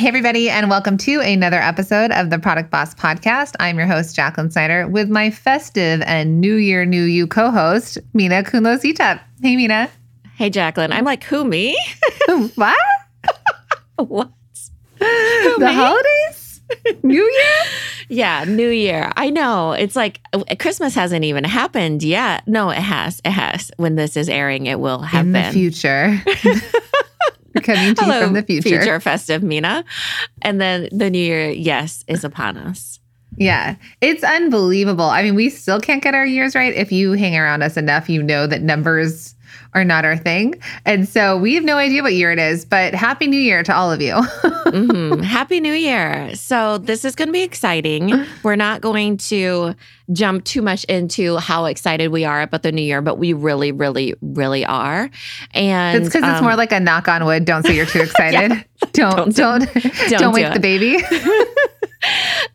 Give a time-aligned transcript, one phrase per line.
[0.00, 3.54] Hey, everybody, and welcome to another episode of the Product Boss Podcast.
[3.60, 7.98] I'm your host, Jacqueline Snyder, with my festive and New Year, New You co host,
[8.14, 9.20] Minna Khounlo-Sithep.
[9.42, 9.90] Hey, Minna.
[10.36, 10.90] Hey, Jacqueline.
[10.90, 11.76] I'm like, who, me?
[12.54, 12.78] what?
[13.96, 14.30] what?
[14.98, 15.74] the me?
[15.74, 16.62] holidays?
[17.02, 17.62] New Year?
[18.08, 19.12] Yeah, New Year.
[19.16, 19.70] I know.
[19.72, 22.48] It's like uh, Christmas hasn't even happened yet.
[22.48, 23.20] No, it has.
[23.24, 23.70] It has.
[23.76, 25.44] When this is airing, it will have In been.
[25.44, 26.20] the future.
[27.62, 28.68] Coming to you from the future.
[28.68, 29.84] future festive Minna.
[30.42, 33.00] And then the New Year, yes, is upon us.
[33.36, 35.04] Yeah, it's unbelievable.
[35.04, 36.74] I mean, we still can't get our years right.
[36.74, 39.34] If you hang around us enough, you know that numbers
[39.74, 40.54] are not our thing.
[40.84, 43.74] And so we have no idea what year it is, but Happy New Year to
[43.74, 44.14] all of you.
[44.70, 45.22] Mhm.
[45.24, 46.32] Happy New Year.
[46.36, 48.24] So, this is going to be exciting.
[48.44, 49.74] We're not going to
[50.12, 53.72] jump too much into how excited we are about the new year, but we really,
[53.72, 55.10] really, really are.
[55.54, 57.44] And it's because it's um, more like a knock on wood.
[57.46, 58.64] Don't say you're too excited.
[58.92, 59.72] Don't Don't don't
[60.08, 61.02] don't, don't wake do the baby.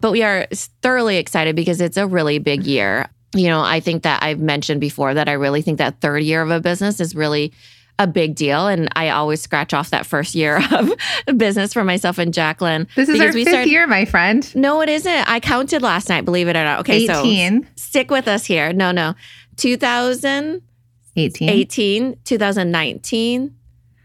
[0.02, 0.48] but we are
[0.82, 3.08] thoroughly excited because it's a really big year.
[3.36, 6.42] You know, I think that I've mentioned before that I really think that third year
[6.42, 7.52] of a business is really
[8.00, 8.68] a big deal.
[8.68, 10.92] And I always scratch off that first year of
[11.38, 12.88] business for myself and Jacqueline.
[12.96, 14.54] This is our fifth started- year, my friend.
[14.56, 15.30] No, it isn't.
[15.30, 16.80] I counted last night, believe it or not.
[16.82, 17.68] Okay, so 18.
[17.76, 18.74] stick with us here.
[18.74, 19.16] No, no.
[19.58, 22.18] 2018, 18.
[22.24, 23.56] 2019,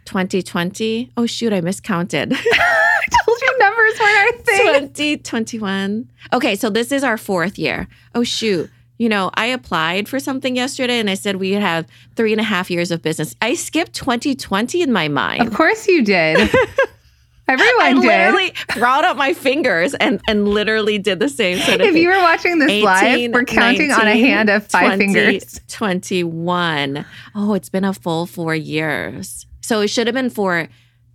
[0.05, 1.11] 2020.
[1.17, 2.33] Oh, shoot, I miscounted.
[2.37, 4.89] I told you numbers weren't our thing.
[5.19, 6.11] 2021.
[6.33, 7.89] Okay, so this is our fourth year.
[8.15, 8.71] Oh, shoot.
[9.01, 12.45] You know, I applied for something yesterday and I said we have three and a
[12.45, 13.35] half years of business.
[13.41, 15.41] I skipped 2020 in my mind.
[15.49, 16.37] Of course you did.
[17.49, 18.03] Everyone I did.
[18.03, 22.03] literally brought up my fingers and, and literally did the same sort of If thing.
[22.03, 25.61] you were watching this live, we're counting on a hand of five 20, fingers.
[25.69, 27.07] 21.
[27.35, 29.47] Oh, it's been a full four years.
[29.63, 30.69] So it should have been four.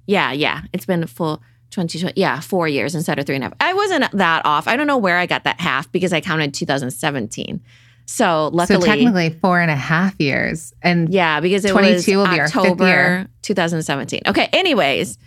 [0.07, 0.61] Yeah, yeah.
[0.73, 1.43] It's been a full
[1.75, 2.19] 2020.
[2.19, 3.53] Yeah, four years instead of three and a half.
[3.59, 4.67] I wasn't that off.
[4.67, 7.61] I don't know where I got that half because I counted 2017.
[8.05, 8.81] So luckily.
[8.81, 10.73] So technically four and a half years.
[10.81, 13.27] And yeah, because it 22 was will be our fifth October year.
[13.41, 14.21] 2017.
[14.27, 15.17] Okay, anyways.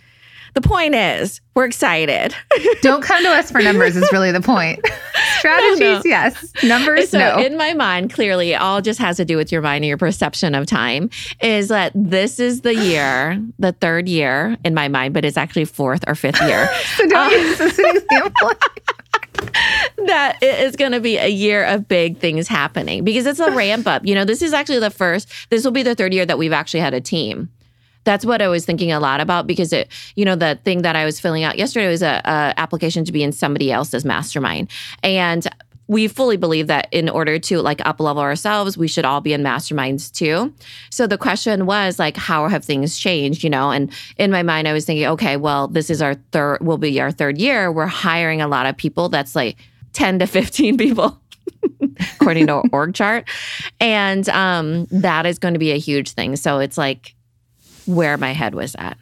[0.53, 2.33] The point is, we're excited.
[2.81, 4.79] don't come to us for numbers is really the point.
[5.39, 6.01] Strategies, No, no.
[6.05, 6.53] yes.
[6.63, 7.37] Numbers, so no.
[7.39, 9.97] in my mind, clearly, it all just has to do with your mind and your
[9.97, 11.09] perception of time.
[11.41, 15.65] Is that this is the year, the third year in my mind, but it's actually
[15.65, 18.51] fourth or fifth year so don't uh, use this as example.
[20.05, 23.51] that it is going to be a year of big things happening because it's a
[23.51, 24.05] ramp up.
[24.05, 25.29] You know, this is actually the first.
[25.49, 27.49] This will be the third year that we've actually had a team.
[28.09, 30.95] That's what I was thinking a lot about because it, you know, the thing that
[30.95, 34.71] I was filling out yesterday was a, a application to be in somebody else's mastermind,
[35.03, 35.47] and
[35.85, 39.31] we fully believe that in order to like up level ourselves, we should all be
[39.31, 40.51] in masterminds too.
[40.89, 43.43] So the question was like, how have things changed?
[43.43, 46.61] You know, and in my mind, I was thinking, okay, well, this is our third,
[46.61, 47.71] will be our third year.
[47.71, 49.09] We're hiring a lot of people.
[49.09, 49.57] That's like
[49.93, 51.19] 10 to 15 people.
[52.15, 53.27] according to org chart
[53.81, 57.15] and um, that is going to be a huge thing so it's like
[57.85, 58.97] where my head was at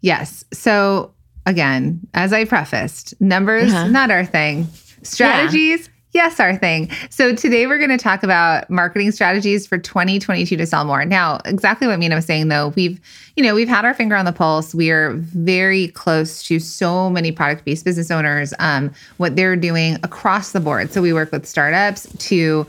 [0.00, 1.12] yes so
[1.46, 3.88] again as i prefaced numbers uh-huh.
[3.88, 4.66] not our thing
[5.02, 5.92] Strategies, yeah.
[6.14, 6.90] Yes, our thing.
[7.10, 11.04] So today we're going to talk about marketing strategies for 2022 to sell more.
[11.04, 12.98] Now, exactly what Minna was saying though, we've,
[13.36, 14.74] you know, we've had our finger on the pulse.
[14.74, 20.52] We are very close to so many product-based business owners, um, what they're doing across
[20.52, 20.92] the board.
[20.92, 22.66] So we work with startups to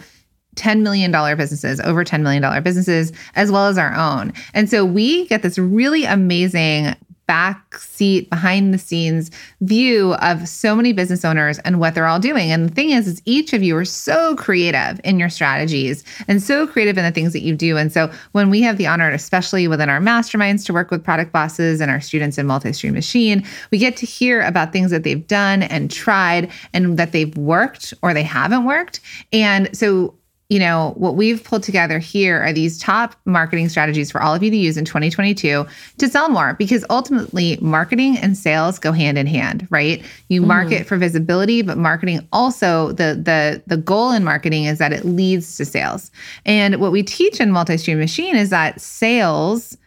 [0.60, 4.34] $10 million businesses, over $10 million businesses, as well as our own.
[4.54, 6.96] And so we get this really amazing
[7.30, 9.30] back seat behind the scenes
[9.62, 12.52] view of so many business owners and what they're all doing.
[12.52, 16.42] And the thing is is each of you are so creative in your strategies and
[16.42, 17.78] so creative in the things that you do.
[17.78, 21.32] And so when we have the honor especially within our masterminds to work with product
[21.32, 25.28] bosses and our students in multi-stream machine we get to hear about things that they've
[25.28, 29.02] done and tried and that they've worked or they haven't worked.
[29.32, 30.16] And so
[30.50, 34.42] you know, what we've pulled together here are these top marketing strategies for all of
[34.42, 35.66] you to use in 2022
[36.00, 40.04] to sell more because ultimately marketing and sales go hand in hand, right?
[40.28, 40.48] You mm-hmm.
[40.48, 45.06] market for visibility, but marketing also the the the goal in marketing is that it
[45.06, 46.10] leads to sales.
[46.46, 49.78] And what we teach in multi-stream machine is that sales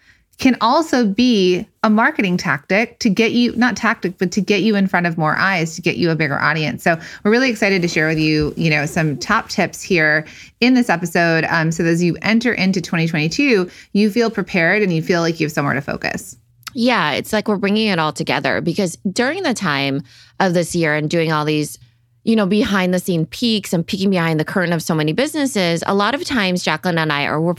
[0.43, 4.75] can also be a marketing tactic to get you not tactic but to get you
[4.75, 6.83] in front of more eyes to get you a bigger audience.
[6.83, 10.27] So we're really excited to share with you you know some top tips here
[10.59, 14.93] in this episode um, so that as you enter into 2022 you feel prepared and
[14.93, 16.37] you feel like you have somewhere to focus.
[16.75, 20.03] Yeah it's like we're bringing it all together because during the time
[20.41, 21.79] of this year and doing all these
[22.25, 25.83] you know, behind the scene peaks and peeking behind the curtain of so many businesses,
[25.89, 27.55] a lot of times Jacqueline and I are we're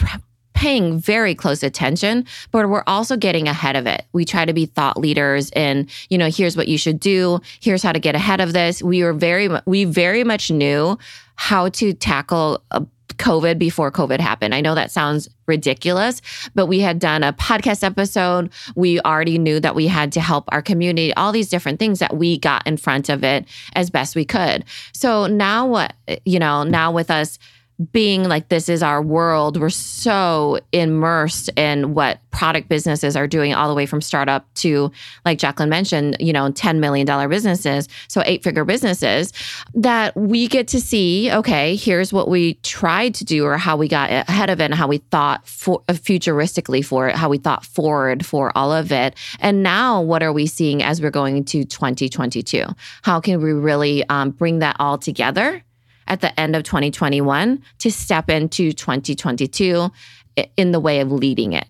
[0.54, 4.06] paying very close attention, but we're also getting ahead of it.
[4.14, 7.40] We try to be thought leaders and, you know, here's what you should do.
[7.60, 8.82] Here's how to get ahead of this.
[8.82, 10.98] We were very, we very much knew
[11.36, 12.82] how to tackle uh,
[13.16, 14.56] COVID before COVID happened.
[14.56, 16.22] I know that sounds ridiculous,
[16.56, 18.52] but we had done a podcast episode.
[18.76, 22.16] We already knew that we had to help our community, all these different things that
[22.16, 23.46] we got in front of it
[23.76, 24.66] as best we could.
[24.94, 25.94] So now what,
[26.26, 27.38] you know, now with us
[27.92, 33.54] being like this is our world we're so immersed in what product businesses are doing
[33.54, 34.92] all the way from startup to
[35.26, 39.34] like jacqueline mentioned you know 10 million dollar businesses so eight figure businesses
[39.74, 43.88] that we get to see okay here's what we tried to do or how we
[43.88, 47.38] got ahead of it and how we thought for, uh, futuristically for it how we
[47.38, 49.16] thought forward for all of it.
[49.40, 52.66] And now what are we seeing as we're going into 2022
[53.02, 55.64] how can we really um, bring that all together
[56.14, 59.92] at the end of 2021 to step into 2022
[60.56, 61.68] in the way of leading it.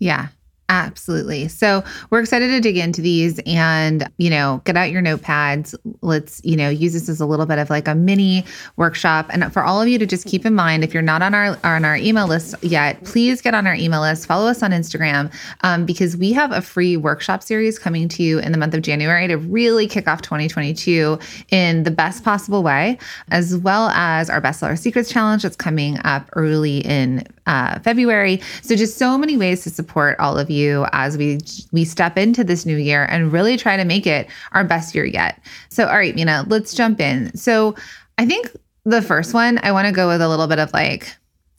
[0.00, 0.28] Yeah.
[0.70, 1.48] Absolutely.
[1.48, 5.74] So we're excited to dig into these and, you know, get out your notepads.
[6.02, 8.44] Let's, you know, use this as a little bit of like a mini
[8.76, 9.30] workshop.
[9.30, 11.58] And for all of you to just keep in mind, if you're not on our
[11.64, 14.26] on our email list yet, please get on our email list.
[14.26, 15.32] Follow us on Instagram
[15.62, 18.82] um, because we have a free workshop series coming to you in the month of
[18.82, 21.18] January to really kick off 2022
[21.50, 22.98] in the best possible way,
[23.30, 28.42] as well as our bestseller secrets challenge that's coming up early in uh, February.
[28.60, 31.38] So just so many ways to support all of you you as we
[31.72, 35.04] we step into this new year and really try to make it our best year
[35.04, 35.40] yet.
[35.68, 37.34] So all right, Minna, let's jump in.
[37.36, 37.74] So
[38.18, 38.50] I think
[38.84, 41.14] the first one I want to go with a little bit of like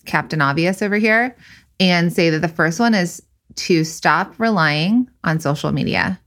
[0.05, 1.35] Captain Obvious over here
[1.79, 3.21] and say that the first one is
[3.55, 6.19] to stop relying on social media.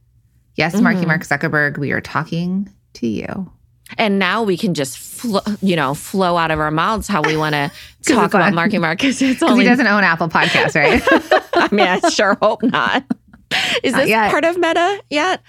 [0.55, 1.07] Yes, Marky mm-hmm.
[1.07, 3.51] Mark Zuckerberg, we are talking to you.
[3.97, 7.37] And now we can just, flo- you know, flow out of our mouths how we
[7.37, 7.71] want to
[8.13, 11.01] talk about Marky Mark because he doesn't own Apple Podcasts, right?
[11.71, 13.03] I mean, I sure hope not.
[13.83, 15.41] Is this part of Meta yet?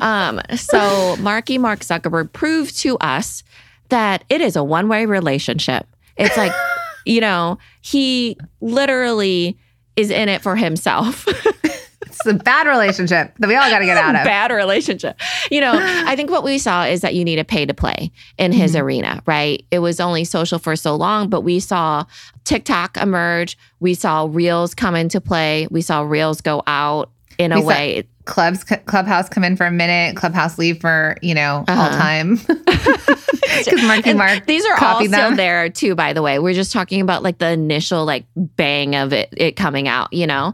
[0.00, 3.42] Um, so Marky Mark Zuckerberg proved to us
[3.88, 5.86] that it is a one way relationship.
[6.16, 6.52] It's like,
[7.06, 9.58] you know, he literally
[9.96, 11.26] is in it for himself.
[12.02, 14.24] it's a bad relationship that we all got to get out of.
[14.24, 15.18] Bad relationship.
[15.50, 18.12] You know, I think what we saw is that you need a pay to play
[18.38, 18.84] in his mm-hmm.
[18.84, 19.64] arena, right?
[19.70, 22.04] It was only social for so long, but we saw
[22.48, 23.58] TikTok emerge.
[23.78, 25.68] We saw Reels come into play.
[25.70, 30.14] We saw Reels go out in a way clubs clubhouse come in for a minute
[30.14, 31.82] clubhouse leave for you know uh-huh.
[31.82, 32.36] all time
[33.64, 35.08] because marky mark these are all them.
[35.08, 38.94] still there too by the way we're just talking about like the initial like bang
[38.94, 40.52] of it it coming out you know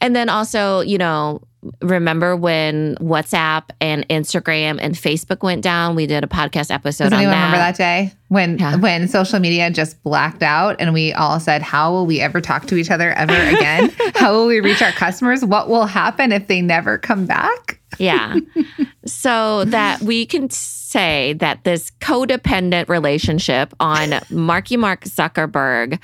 [0.00, 1.40] and then also you know
[1.82, 5.94] remember when WhatsApp and Instagram and Facebook went down?
[5.94, 7.44] We did a podcast episode Does on anyone that.
[7.46, 8.76] remember that day when Yeah.
[8.76, 12.66] when social media just blacked out and we all said, "How will we ever talk
[12.66, 13.92] to each other ever again?
[14.14, 15.44] How will we reach our customers?
[15.44, 18.36] What will happen if they never come back?" Yeah.
[19.06, 25.94] so that we can say that this codependent relationship on Marky Mark Zuckerberg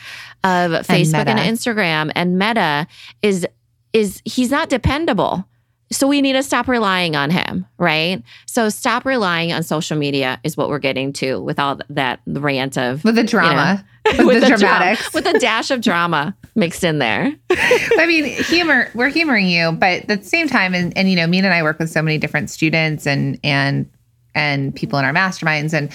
[0.44, 1.50] of Facebook and, Meta.
[1.50, 2.86] Instagram and Meta
[3.20, 3.46] is
[3.92, 5.46] is he's not dependable.
[5.92, 8.22] So we need to stop relying on him, right?
[8.46, 12.76] So stop relying on social media is what we're getting to with all that rant
[12.76, 15.14] of With the drama, with, with the, dra- dramatics.
[15.14, 17.32] with a dash of drama mixed in there.
[17.50, 18.90] I mean, humor.
[18.94, 21.62] We're humoring you, but at the same time, and, and you know, Minna and I
[21.62, 23.88] work with so many different students and and
[24.34, 25.90] and people in our masterminds, and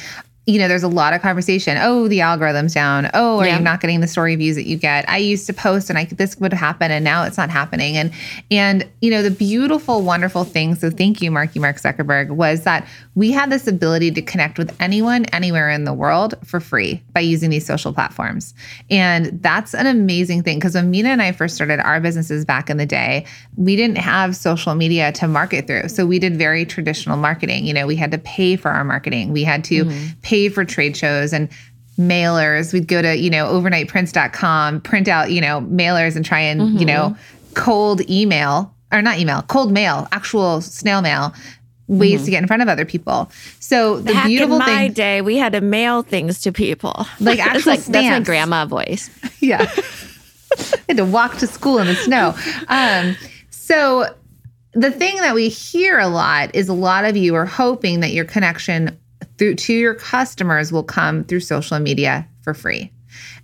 [0.47, 1.77] you know, there's a lot of conversation.
[1.77, 3.09] Oh, the algorithm's down.
[3.13, 3.57] Oh, are Yeah.
[3.57, 5.07] you not getting the story views that you get?
[5.09, 7.97] I used to post, and I this would happen, and now it's not happening.
[7.97, 8.11] And
[8.49, 10.75] and you know, the beautiful, wonderful thing.
[10.75, 14.73] So thank you, Marky Mark Zuckerberg, was that we had this ability to connect with
[14.79, 18.53] anyone, anywhere in the world for free by using these social platforms.
[18.89, 22.69] And that's an amazing thing because when Minna and I first started our businesses back
[22.69, 23.25] in the day,
[23.57, 25.89] we didn't have social media to market through.
[25.89, 27.65] So we did very traditional marketing.
[27.65, 30.19] You know, we had to pay for our marketing, we had to mm-hmm.
[30.21, 31.49] pay for trade shows and
[31.99, 32.73] mailers.
[32.73, 36.85] We'd go to, you know, overnightprints.com, print out, you know, mailers and try and, you
[36.85, 37.15] know,
[37.55, 41.33] cold email or not email, cold mail, actual snail mail.
[41.89, 43.31] Ways to get in front of other people.
[43.61, 47.05] So the Back beautiful in my thing, day, we had to mail things to people.
[47.21, 49.09] Like It's actual like that's my grandma voice.
[49.39, 49.65] yeah,
[50.89, 52.35] had to walk to school in the snow.
[52.67, 53.15] Um,
[53.51, 54.13] so
[54.73, 58.11] the thing that we hear a lot is a lot of you are hoping that
[58.11, 58.99] your connection
[59.37, 62.91] through to your customers will come through social media for free.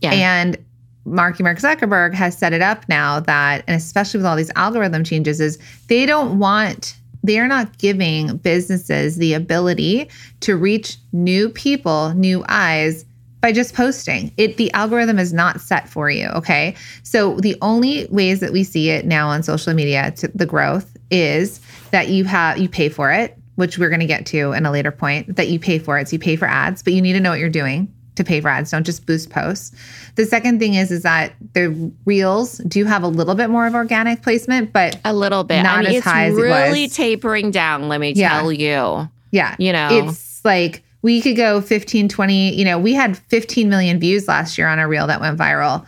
[0.02, 0.12] Yeah.
[0.12, 0.58] And
[1.06, 5.04] Marky Mark Zuckerberg has set it up now that, and especially with all these algorithm
[5.04, 10.10] changes, is they don't want, they're not giving businesses the ability
[10.42, 13.06] to reach new people, new eyes
[13.42, 14.32] by just posting.
[14.38, 16.76] It the algorithm is not set for you, okay?
[17.04, 20.96] So the only ways that we see it now on social media to the growth
[21.12, 21.60] is
[21.92, 24.72] that you have you pay for it, which we're going to get to in a
[24.72, 26.08] later point, that you pay for it.
[26.10, 28.42] So you pay for ads, but you need to know what you're doing to pay
[28.42, 28.72] for ads.
[28.72, 29.76] Don't just boost posts.
[30.16, 33.74] The second thing is is that the reels do have a little bit more of
[33.74, 35.64] organic placement, but A little bit.
[35.64, 38.30] Not I mean, as it's high as really tapering down, let me Yeah.
[38.40, 39.10] tell you.
[39.32, 39.90] yeah, You know.
[39.92, 44.58] it's like we could go 15 20 you know we had 15 million views last
[44.58, 45.86] year on a reel that went viral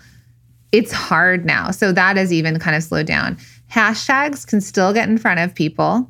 [0.73, 3.37] it's hard now so that has even kind of slowed down
[3.71, 6.09] hashtags can still get in front of people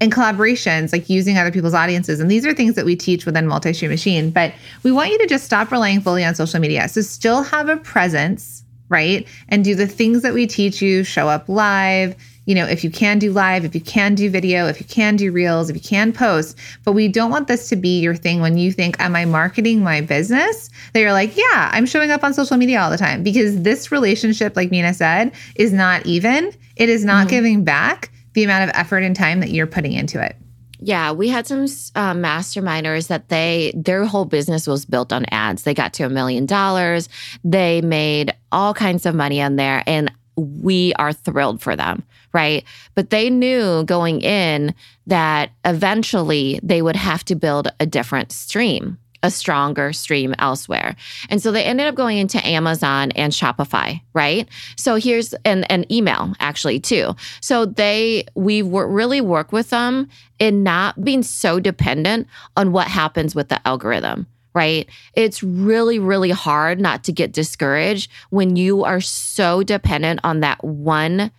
[0.00, 2.20] and collaborations like using other people's audiences.
[2.20, 5.26] And these are things that we teach within multi-stream machine but we want you to
[5.26, 6.88] just stop relying fully on social media.
[6.88, 9.26] So still have a presence right?
[9.48, 12.14] And do the things that we teach you show up live.
[12.44, 15.16] You know if you can do live if you can do video if you can
[15.16, 16.56] do reels if you can post.
[16.84, 19.82] But we don't want this to be your thing when you think am i marketing
[19.82, 20.70] my business?
[20.92, 23.24] That you're like yeah i'm showing up on social media all the time.
[23.24, 26.52] Because this relationship like minna said is not even.
[26.76, 27.30] It is not mm-hmm.
[27.30, 30.36] giving back the amount of effort and time that you're putting into it
[30.78, 35.62] Yeah, we had some uh, masterminders that they their whole business was built on ads.
[35.62, 37.08] They got to a million dollars.
[37.42, 42.02] They made all kinds of money on there, and we are thrilled for them,
[42.34, 42.62] right?
[42.94, 44.74] But they knew going in
[45.06, 50.96] that eventually they would have to build a different stream, a stronger stream elsewhere.
[51.28, 54.48] And so they ended up going into Amazon and Shopify, right?
[54.76, 57.14] So here's an, an email actually too.
[57.40, 62.86] So they we wor- really work with them in not being so dependent on what
[62.86, 64.26] happens with the algorithm.
[64.54, 64.88] Right.
[65.12, 70.64] It's really, really hard not to get discouraged when you are so dependent on that
[70.64, 71.30] one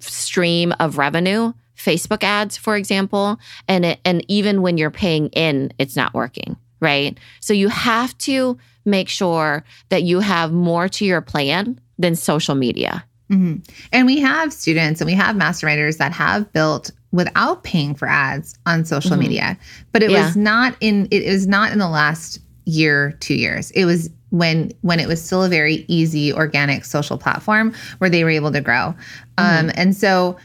[0.00, 3.38] stream of revenue, Facebook ads, for example,
[3.68, 7.18] and it, and even when you're paying in, it's not working, right?
[7.40, 12.54] So you have to make sure that you have more to your plan than social
[12.54, 13.04] media.
[13.30, 13.66] Mhm.
[13.92, 18.54] And we have students and we have masterminders that have built without paying for ads
[18.66, 19.20] on social Mhm.
[19.20, 19.58] media,
[19.92, 20.26] but it Yeah.
[20.26, 23.70] was not in it was not in the last year, two years.
[23.72, 28.22] It was when when it was still a very easy organic social platform where they
[28.22, 28.94] were able to grow.
[29.38, 30.36] Um, and so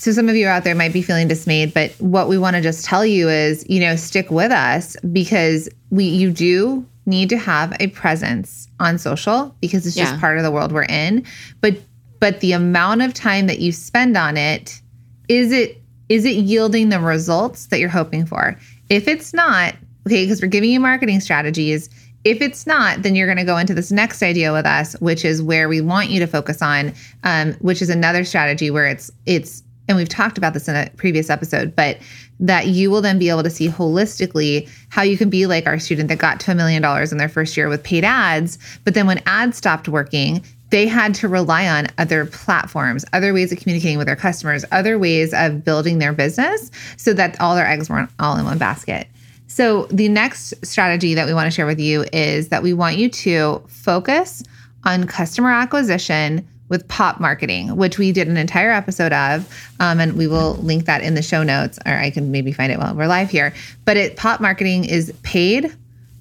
[0.00, 2.62] so some of you out there might be feeling dismayed, but what we want to
[2.62, 7.36] just tell you is, you know, stick with us because we you do need to
[7.36, 11.26] have a presence on social because it's just part of the world we're in.
[11.60, 11.76] But
[12.18, 14.80] but the amount of time that you spend on it,
[15.28, 15.78] is it
[16.08, 18.56] is it yielding the results that you're hoping for?
[18.88, 19.74] If it's not,
[20.06, 21.90] okay, because we're giving you marketing strategies.
[22.24, 25.26] If it's not, then you're going to go into this next idea with us, which
[25.26, 29.10] is where we want you to focus on, um, which is another strategy where it's
[29.26, 31.98] it's and we've talked about this in a previous episode, but
[32.38, 35.80] that you will then be able to see holistically how you can be like our
[35.80, 38.56] student that got to a million dollars in their first year with paid ads.
[38.84, 43.50] But then when ads stopped working, they had to rely on other platforms, other ways
[43.50, 47.66] of communicating with their customers, other ways of building their business so that all their
[47.66, 49.08] eggs weren't all in one basket.
[49.48, 52.96] So, the next strategy that we want to share with you is that we want
[52.96, 54.44] you to focus
[54.84, 59.46] on customer acquisition with pop marketing, which we did an entire episode of.
[59.80, 62.72] Um, and we will link that in the show notes, or I can maybe find
[62.72, 63.52] it while we're live here.
[63.84, 65.76] But it pop marketing is paid,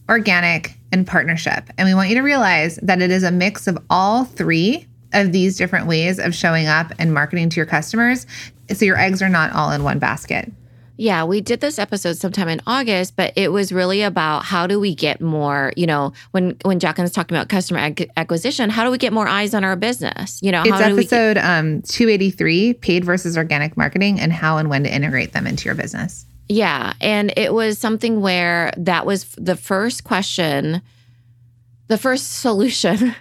[0.09, 1.69] organic, and partnership.
[1.77, 5.31] And we want you to realize that it is a mix of all three of
[5.31, 8.27] these different ways of showing up and marketing to your customers.
[8.73, 10.51] So your eggs are not all in one basket.
[10.99, 14.81] Yeah, we did this episode sometime in August, but it was really about how do
[14.81, 18.91] we get more, you know, when when Jacqueline's talking about customer ac- acquisition, how do
[18.91, 20.41] we get more eyes on our business?
[20.43, 24.57] You know, It's how do we episode um, 283 paid versus organic marketing and how
[24.57, 26.25] and when to integrate them into your business.
[26.49, 26.91] Yeah.
[26.99, 30.81] And it was something where that was the first question,
[31.87, 33.15] the first solution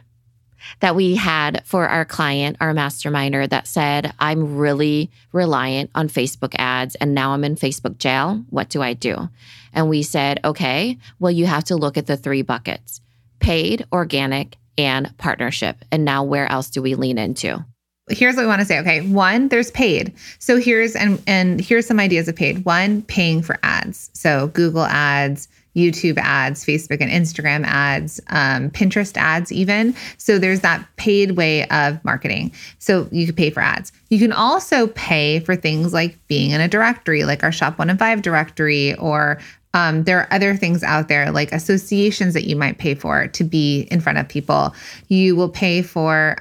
[0.80, 6.54] that we had for our client, our masterminder, that said, I'm really reliant on Facebook
[6.58, 8.44] ads and now I'm in Facebook jail.
[8.50, 9.28] What do I do?
[9.72, 13.00] And we said, okay, well, you have to look at the three buckets
[13.40, 15.84] paid, organic, and partnership.
[15.92, 17.64] And now where else do we lean into?
[18.10, 21.86] here's what we want to say okay one there's paid so here's and and here's
[21.86, 25.48] some ideas of paid one paying for ads so google ads
[25.78, 29.94] youtube ads facebook and instagram ads um, pinterest ads even.
[30.16, 32.52] So there's that paid way of marketing.
[32.78, 33.92] So you could pay for ads.
[34.10, 37.90] You can also pay for things like being in a directory like our shop one
[37.90, 39.38] in five directory or
[39.74, 43.44] um, there are other things out there like associations that you might pay for to
[43.44, 44.74] be in front of people.
[45.08, 46.36] You will pay for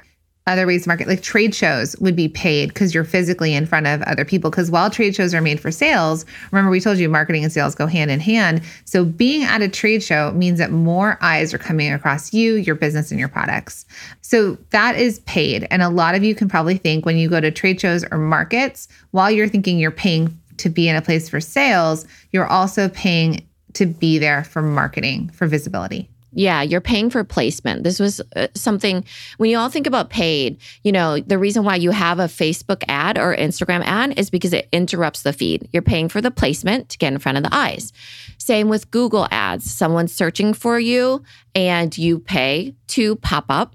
[0.48, 3.86] other ways to market like trade shows would be paid because you're physically in front
[3.86, 4.50] of other people.
[4.50, 7.74] Because while trade shows are made for sales remember we told you marketing and sales
[7.74, 8.62] go hand in hand.
[8.84, 12.74] So being at a trade show means that more eyes are coming across you your
[12.74, 13.86] business and your products.
[14.22, 15.68] So that is paid.
[15.70, 18.18] And a lot of you can probably think when you go to trade shows or
[18.18, 22.88] markets while you're thinking you're paying to be in a place for sales you're also
[22.90, 27.84] paying to be there for marketing for visibility Yeah, you're paying for placement.
[27.84, 29.04] This was uh, something
[29.38, 32.84] when you all think about paid, you know, the reason why you have a Facebook
[32.86, 35.68] ad or Instagram ad is because it interrupts the feed.
[35.72, 37.92] You're paying for the placement to get in front of the eyes.
[38.36, 39.70] Same with Google ads.
[39.70, 41.22] Someone's searching for you
[41.54, 43.74] and you pay to pop up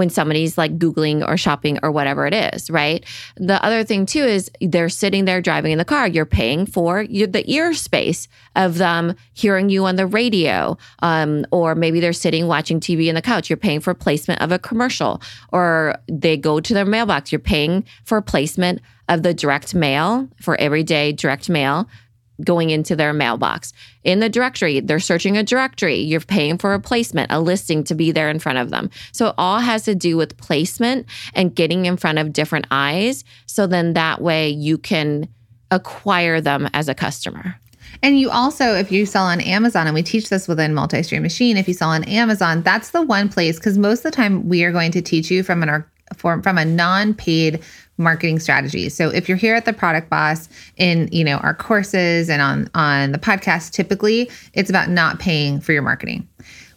[0.00, 3.04] when somebody's like Googling or shopping or whatever it is, right?
[3.36, 6.08] The other thing too is they're sitting there driving in the car.
[6.08, 10.78] You're paying for the ear space of them hearing you on the radio.
[11.00, 13.50] Um, or maybe they're sitting watching TV in the couch.
[13.50, 15.20] You're paying for placement of a commercial.
[15.52, 17.30] Or they go to their mailbox.
[17.30, 21.86] You're paying for placement of the direct mail for everyday direct mail
[22.44, 23.72] going into their mailbox.
[24.04, 25.96] In the directory, they're searching a directory.
[25.96, 28.90] You're paying for a placement, a listing to be there in front of them.
[29.12, 33.24] So it all has to do with placement and getting in front of different eyes.
[33.46, 35.28] So then that way you can
[35.70, 37.56] acquire them as a customer.
[38.02, 41.22] And you also, if you sell on Amazon, and we teach this within Multi Stream
[41.22, 44.48] Machine, if you sell on Amazon, that's the one place because most of the time
[44.48, 45.84] we are going to teach you from an
[46.16, 47.62] from, from a non-paid
[48.00, 48.94] marketing strategies.
[48.94, 52.68] So if you're here at the Product Boss in you know our courses and on
[52.74, 56.26] on the podcast, typically it's about not paying for your marketing.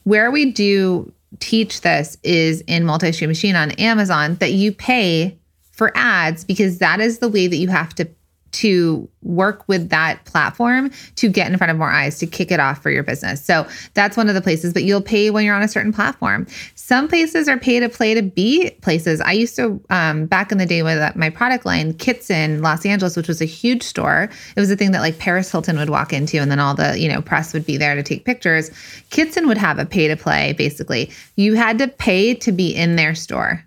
[0.04, 5.38] Where we do teach this is in Multi Stream Machine on Amazon that you pay
[5.72, 8.08] for ads because that is the way that you have to
[8.54, 12.60] to work with that platform to get in front of more eyes to kick it
[12.60, 13.44] off for your business.
[13.44, 16.46] So that's one of the places, but you'll pay when you're on a certain platform.
[16.76, 19.22] Some places are pay to play to be places.
[19.22, 23.18] I used to, um, back in the day with my product line, Kitson Los Angeles,
[23.18, 24.30] which was a huge store.
[24.56, 27.00] It was a thing that like Paris Hilton would walk into and then all the,
[27.00, 28.70] you know, press would be there to take pictures.
[29.10, 31.12] Kitson would have a pay to play basically.
[31.36, 33.64] You had to pay to be in their store.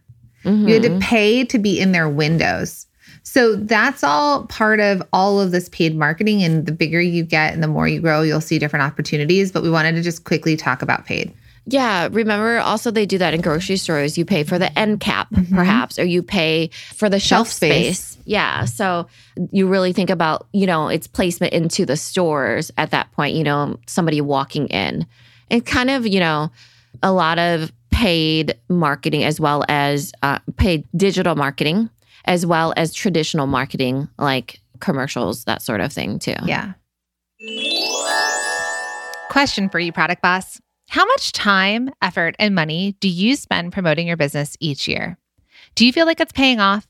[0.68, 2.85] You had to pay to be in their windows.
[3.28, 6.44] So that's all part of all of this paid marketing.
[6.44, 9.50] And the bigger you get and the more you grow, you'll see different opportunities.
[9.50, 11.34] But we wanted to just quickly talk about paid.
[11.66, 14.16] Yeah, remember also they do that in grocery stores.
[14.16, 17.98] You pay for the end cap, perhaps, or you pay for the shelf, Shelf space.
[17.98, 18.22] space.
[18.24, 18.64] Yeah.
[18.64, 19.08] So
[19.50, 23.42] you really think about, you know, its placement into the stores at that point, you
[23.42, 25.04] know, somebody walking in.
[25.50, 26.52] And kind of, you know,
[27.02, 31.90] a lot of paid marketing as well as uh, paid digital marketing,
[32.26, 36.34] as well as traditional marketing like commercials, that sort of thing too.
[36.44, 36.74] Yeah.
[39.30, 40.60] Question for you, Product Boss.
[40.88, 45.18] How much time, effort, and money do you spend promoting your business each year?
[45.74, 46.86] Do you feel like it's paying off?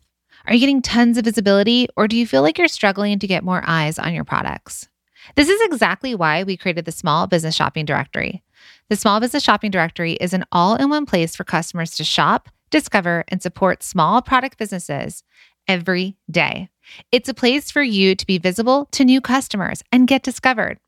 [0.47, 3.43] Are you getting tons of visibility, or do you feel like you're struggling to get
[3.43, 4.89] more eyes on your products?
[5.35, 8.45] This is exactly why we created the Small Business Shopping Directory.
[8.89, 12.49] The Small Business Shopping Directory is an all in one place for customers to shop,
[12.71, 15.23] discover, and support small product businesses
[15.69, 16.69] every day.
[17.11, 20.79] It's a place for you to be visible to new customers and get discovered.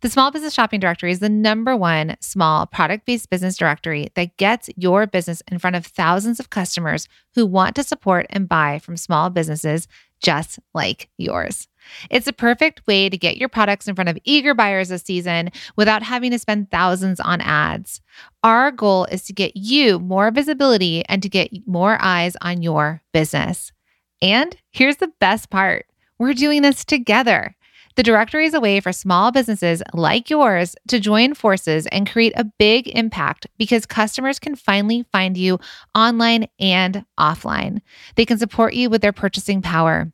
[0.00, 4.36] The Small Business Shopping Directory is the number one small product based business directory that
[4.36, 8.78] gets your business in front of thousands of customers who want to support and buy
[8.78, 9.88] from small businesses
[10.22, 11.66] just like yours.
[12.10, 15.50] It's a perfect way to get your products in front of eager buyers this season
[15.76, 18.00] without having to spend thousands on ads.
[18.42, 23.02] Our goal is to get you more visibility and to get more eyes on your
[23.12, 23.72] business.
[24.20, 25.86] And here's the best part
[26.18, 27.54] we're doing this together.
[27.98, 32.32] The directory is a way for small businesses like yours to join forces and create
[32.36, 35.58] a big impact because customers can finally find you
[35.96, 37.80] online and offline.
[38.14, 40.12] They can support you with their purchasing power.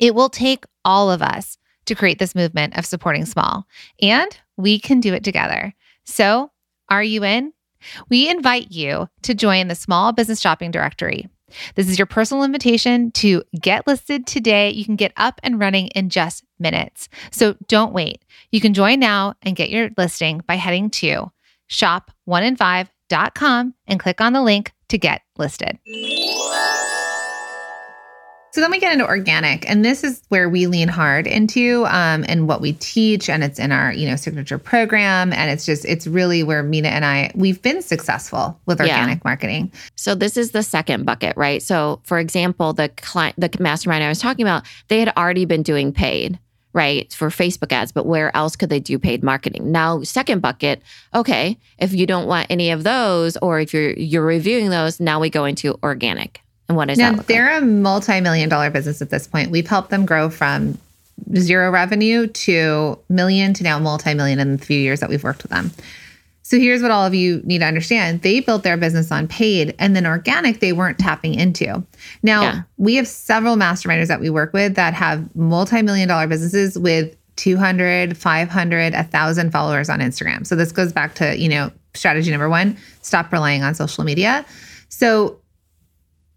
[0.00, 3.66] It will take all of us to create this movement of supporting small,
[4.00, 5.74] and we can do it together.
[6.04, 6.50] So,
[6.88, 7.52] are you in?
[8.08, 11.28] We invite you to join the Small Business Shopping Directory.
[11.74, 14.70] This is your personal invitation to get listed today.
[14.70, 17.08] You can get up and running in just minutes.
[17.30, 18.24] So don't wait.
[18.52, 21.32] You can join now and get your listing by heading to
[21.68, 25.78] shop1in5.com and click on the link to get listed.
[28.52, 32.24] So then we get into organic, and this is where we lean hard into um,
[32.26, 35.84] and what we teach, and it's in our you know signature program, and it's just
[35.84, 39.22] it's really where Minna and I we've been successful with organic yeah.
[39.24, 39.72] marketing.
[39.94, 41.62] So this is the second bucket, right?
[41.62, 45.62] So for example, the client, the mastermind I was talking about, they had already been
[45.62, 46.38] doing paid
[46.72, 50.80] right for facebook ads but where else could they do paid marketing now second bucket
[51.12, 55.18] okay if you don't want any of those or if you're you're reviewing those now
[55.18, 57.26] we go into organic and what is now, that?
[57.26, 57.62] They're like?
[57.62, 59.50] a multi-million dollar business at this point.
[59.50, 60.78] We've helped them grow from
[61.36, 65.50] zero revenue to million to now multi-million in the few years that we've worked with
[65.50, 65.72] them.
[66.44, 68.22] So here's what all of you need to understand.
[68.22, 71.84] They built their business on paid and then organic they weren't tapping into.
[72.22, 72.62] Now, yeah.
[72.76, 78.16] we have several masterminders that we work with that have multi-million dollar businesses with 200,
[78.16, 80.46] 500, 1000 followers on Instagram.
[80.46, 84.44] So this goes back to, you know, strategy number 1, stop relying on social media.
[84.88, 85.40] So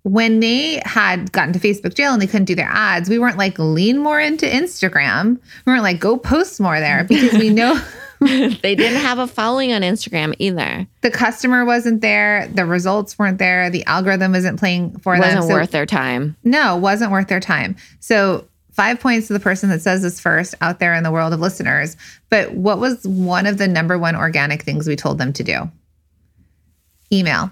[0.03, 3.37] when they had gotten to Facebook jail and they couldn't do their ads, we weren't
[3.37, 5.39] like lean more into Instagram.
[5.65, 7.81] We weren't like go post more there because we know
[8.23, 10.87] they didn't have a following on Instagram either.
[11.01, 15.35] The customer wasn't there, the results weren't there, the algorithm isn't playing for wasn't them.
[15.39, 16.37] Wasn't so, worth their time.
[16.43, 17.75] No, wasn't worth their time.
[17.99, 21.33] So five points to the person that says this first out there in the world
[21.33, 21.97] of listeners.
[22.29, 25.71] But what was one of the number one organic things we told them to do?
[27.11, 27.51] Email.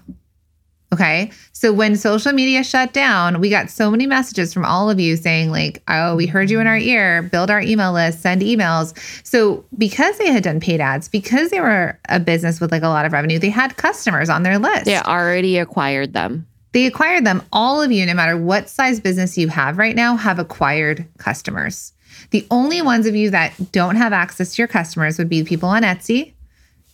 [0.94, 1.32] Okay.
[1.54, 5.16] So when social media shut down, we got so many messages from all of you
[5.16, 6.90] saying, like, oh, we heard you in our mm-hmm.
[6.90, 8.98] ear, build our email list, send emails.
[9.26, 12.90] So because they had done paid ads, because they were a business with like a
[12.90, 14.86] lot of revenue, they had customers on their list.
[14.86, 16.46] They already acquired them.
[16.74, 17.42] They acquired them.
[17.54, 21.94] All of you, no matter what size business you have right now, have acquired customers.
[22.32, 25.70] The only ones of you that don't have access to your customers would be people
[25.70, 26.34] on Etsy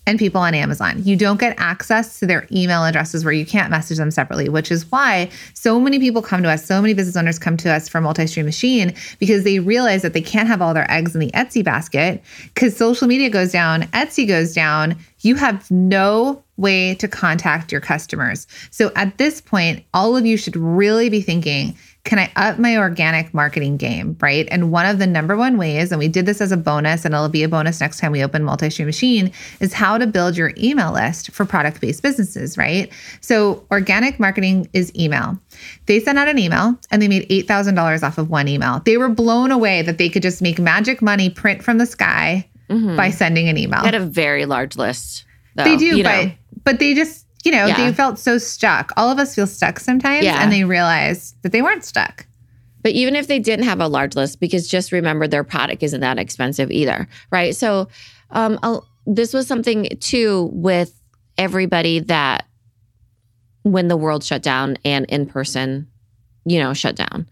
[0.08, 1.04] and people on Amazon.
[1.04, 4.72] You don't get access to their email addresses where you can't message them separately, which
[4.72, 7.90] is why so many people come to us, so many business owners come to us
[7.90, 11.30] for multi-stream machine because they realize that they can't have all their eggs in the
[11.32, 17.08] Etsy basket because social media goes down, Etsy goes down, you have no way to
[17.08, 18.48] contact your customers.
[18.72, 21.76] So at this point, all of you should really be thinking,
[22.08, 24.48] can I up my organic marketing game, right?
[24.50, 27.14] And one of the number one ways, and we did this as a bonus, and
[27.14, 30.38] it'll be a bonus next time we open multi stream machine, is how to build
[30.38, 32.90] your email list for product based businesses, right?
[33.20, 35.38] So organic marketing is email.
[35.86, 38.82] They sent out an email and they made $8,000 off of one email.
[38.86, 42.48] They were blown away that they could just make magic money print from the sky
[42.70, 42.96] mm-hmm.
[42.96, 43.82] by sending an email.
[43.82, 45.26] They had a very large list.
[45.56, 46.32] Though, they do, but know.
[46.64, 47.78] but they just you know, yeah.
[47.78, 48.92] they felt so stuck.
[48.98, 50.42] All of us feel stuck sometimes, yeah.
[50.42, 52.26] and they realized that they weren't stuck.
[52.84, 56.02] But even if they didn't have a large list, because just remember their product isn't
[56.02, 57.56] that expensive either, right?
[57.56, 57.90] So,
[58.32, 58.60] um,
[59.06, 61.00] this was something too with
[61.38, 62.46] everybody that
[63.64, 65.88] when the world shut down and in person,
[66.46, 67.28] you know, shut down.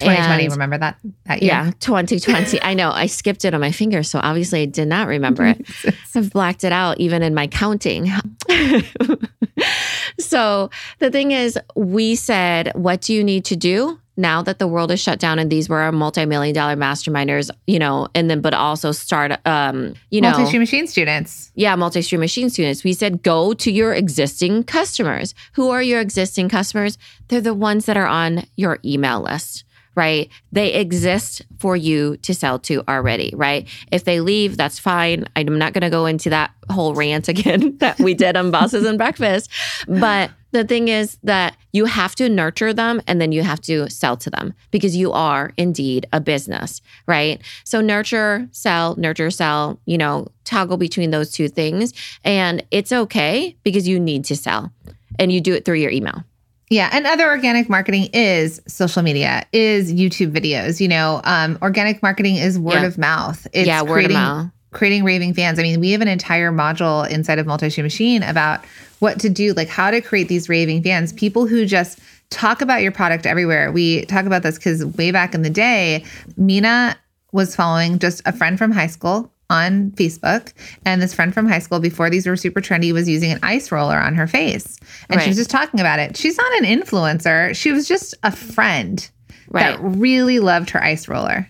[0.00, 1.52] 2020, and, remember that, that year?
[1.52, 2.62] Yeah, 2020.
[2.62, 2.90] I know.
[2.90, 5.66] I skipped it on my finger, so obviously I did not remember it.
[6.14, 8.10] I've blacked it out even in my counting.
[10.18, 14.66] so the thing is, we said, what do you need to do now that the
[14.66, 18.40] world is shut down and these were our multi-million dollar masterminders, you know, and then
[18.40, 21.52] but also start um, you know, Multi-stream machine students.
[21.54, 22.82] yeah, multi-stream machine students.
[22.82, 25.34] We said go to your existing customers.
[25.52, 26.98] Who are your existing customers?
[27.28, 29.64] They're the ones that are on your email list,
[29.96, 30.30] right?
[30.52, 33.66] They exist for you to sell to already, right?
[33.90, 35.24] If they leave, that's fine.
[35.34, 38.84] I'm not going to go into that whole rant again that we did on bosses
[38.84, 39.50] and breakfast,
[39.88, 43.90] but the thing is that you have to nurture them and then you have to
[43.90, 47.42] sell to them because you are indeed a business, right?
[47.64, 51.92] So nurture, sell, nurture, sell, you know, toggle between those two things.
[52.24, 54.72] And it's okay because you need to sell
[55.18, 56.24] and you do it through your email.
[56.68, 60.80] Yeah, and other organic marketing is social media, is YouTube videos.
[60.80, 62.86] You know, um, organic marketing is word Yeah.
[62.86, 63.46] of mouth.
[63.52, 64.50] It's yeah, word of creating, mouth.
[64.72, 65.58] creating raving fans.
[65.60, 68.64] I mean, we have an entire module inside of Multi Machine about
[68.98, 72.00] what to do, like how to create these raving fans, people who just
[72.30, 73.70] talk about your product everywhere.
[73.70, 76.04] We talk about this because way back in the day,
[76.36, 76.96] Minna
[77.30, 80.52] was following just a friend from high school on Facebook.
[80.84, 83.70] And this friend from high school, before these were super trendy, was using an ice
[83.70, 84.78] roller on her face.
[85.08, 86.16] And she was just talking about it.
[86.16, 89.08] She's not an influencer, she was just a friend
[89.48, 89.62] Right.
[89.76, 91.48] that really loved her ice roller.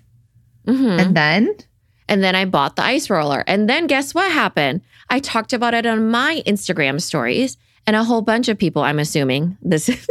[0.67, 1.01] Mhm.
[1.01, 1.55] And then
[2.09, 3.43] And then I bought the ice roller.
[3.49, 4.83] And then guess what happened?
[5.11, 7.57] I talked about it on my Instagram stories,
[7.87, 9.89] and a whole bunch of people, I'm assuming, this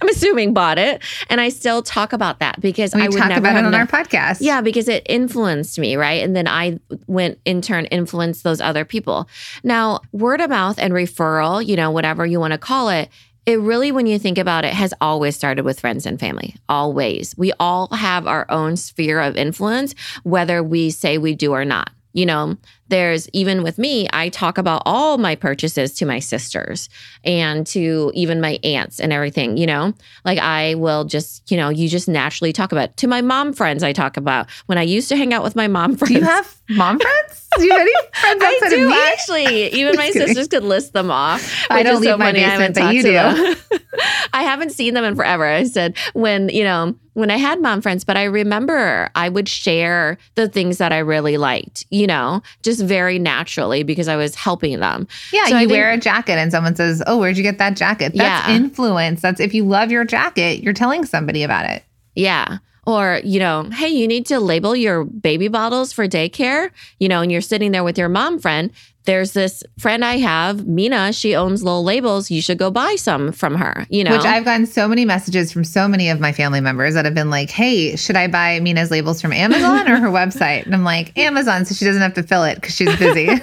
[0.00, 1.02] I'm assuming bought it.
[1.30, 3.70] And I still talk about that because we I would talk never about it on
[3.72, 4.38] known- our podcast.
[4.40, 6.22] Yeah, because it influenced me, right?
[6.22, 9.28] And then I went in turn influenced those other people.
[9.64, 13.08] Now, word of mouth and referral, you know, whatever you want to call it,
[13.46, 16.54] it really, when you think about it, has always started with friends and family.
[16.68, 17.34] Always.
[17.38, 21.90] We all have our own sphere of influence, whether we say we do or not.
[22.12, 22.56] You know,
[22.88, 26.88] there's even with me, I talk about all my purchases to my sisters
[27.24, 31.68] and to even my aunts and everything, you know, like I will just, you know,
[31.68, 32.96] you just naturally talk about it.
[32.98, 35.68] To my mom friends, I talk about when I used to hang out with my
[35.68, 36.14] mom friends.
[36.14, 37.48] Do you have mom friends?
[37.56, 38.96] Do you have any friends I outside do of me?
[39.12, 39.66] actually.
[39.74, 40.26] Even my kidding.
[40.26, 41.66] sisters could list them off.
[41.70, 42.28] I don't leave so my.
[42.28, 43.78] I basement, haven't but you do.
[44.32, 45.44] I haven't seen them in forever.
[45.46, 49.48] I said when you know when I had mom friends, but I remember I would
[49.48, 51.84] share the things that I really liked.
[51.90, 55.08] You know, just very naturally because I was helping them.
[55.32, 57.76] Yeah, So you think- wear a jacket and someone says, Oh, where'd you get that
[57.76, 58.12] jacket?
[58.14, 58.54] That's Yeah.
[58.54, 59.20] influence.
[59.22, 61.82] That's if you love your jacket, you're telling somebody about it.
[62.14, 62.58] Yeah.
[62.88, 67.20] Or, you know, hey, you need to label your baby bottles for daycare, you know,
[67.20, 68.70] and you're sitting there with your mom friend.
[69.04, 72.30] There's this friend I have, Minna, she owns little labels.
[72.30, 74.12] You should go buy some from her, you know.
[74.12, 77.12] Which I've gotten so many messages from so many of my family members that have
[77.12, 80.64] been like, Hey, should I buy Minna's labels from Amazon or her website?
[80.64, 83.28] And I'm like, Amazon, so she doesn't have to fill it because she's busy.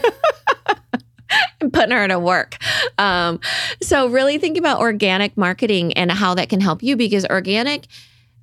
[1.61, 2.57] I'm putting her to work.
[2.97, 3.39] Um,
[3.81, 7.85] so really think about organic marketing and how that can help you because organic,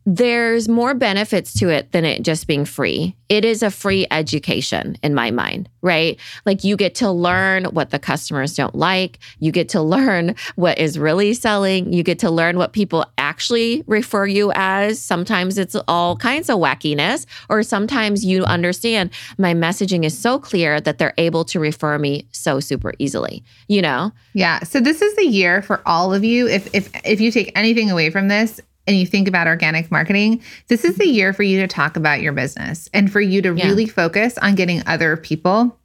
[0.04, 3.16] there's more benefits to it than it just being free.
[3.28, 6.18] It is a free education in my mind, right?
[6.44, 9.18] Like you get to learn what the customers don't like.
[9.38, 11.92] You get to learn what is really selling.
[11.92, 15.00] You get to learn what people actually refer you as.
[15.00, 20.80] Sometimes it's all kinds of wackiness, or sometimes you understand my messaging is so clear
[20.80, 24.12] that they're able to refer me so super easily, you know?
[24.34, 24.60] Yeah.
[24.60, 26.48] So this is the year for all of you.
[26.48, 30.42] If if if you take anything away from this and you think about organic marketing,
[30.68, 33.54] this is the year for you to talk about your business and for you to
[33.54, 33.66] Yeah.
[33.68, 35.78] really focus on getting other people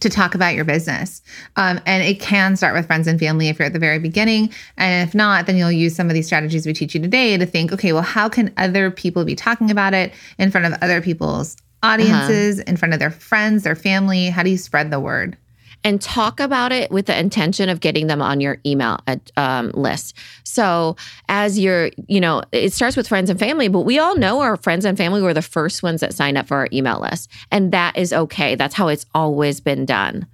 [0.00, 1.22] to talk about your business.
[1.56, 4.50] Um, and it can start with friends and family if you're at the very beginning.
[4.76, 7.46] And if not, then you'll use some of these strategies we teach you today to
[7.46, 11.00] think, okay, well, how can other people be talking about it in front of other
[11.00, 14.26] people's audiences, in front of their friends, their family?
[14.28, 15.36] How do you spread the word?
[15.84, 19.70] And talk about it with the intention of getting them on your email ad- um,
[19.74, 20.16] list.
[20.44, 20.96] So
[21.28, 24.56] as you're, you know, it starts with friends and family, but we all know our
[24.56, 27.72] friends and family were the first ones that signed up for our email list, and
[27.72, 28.54] that is okay.
[28.54, 30.26] That's how it's always been done.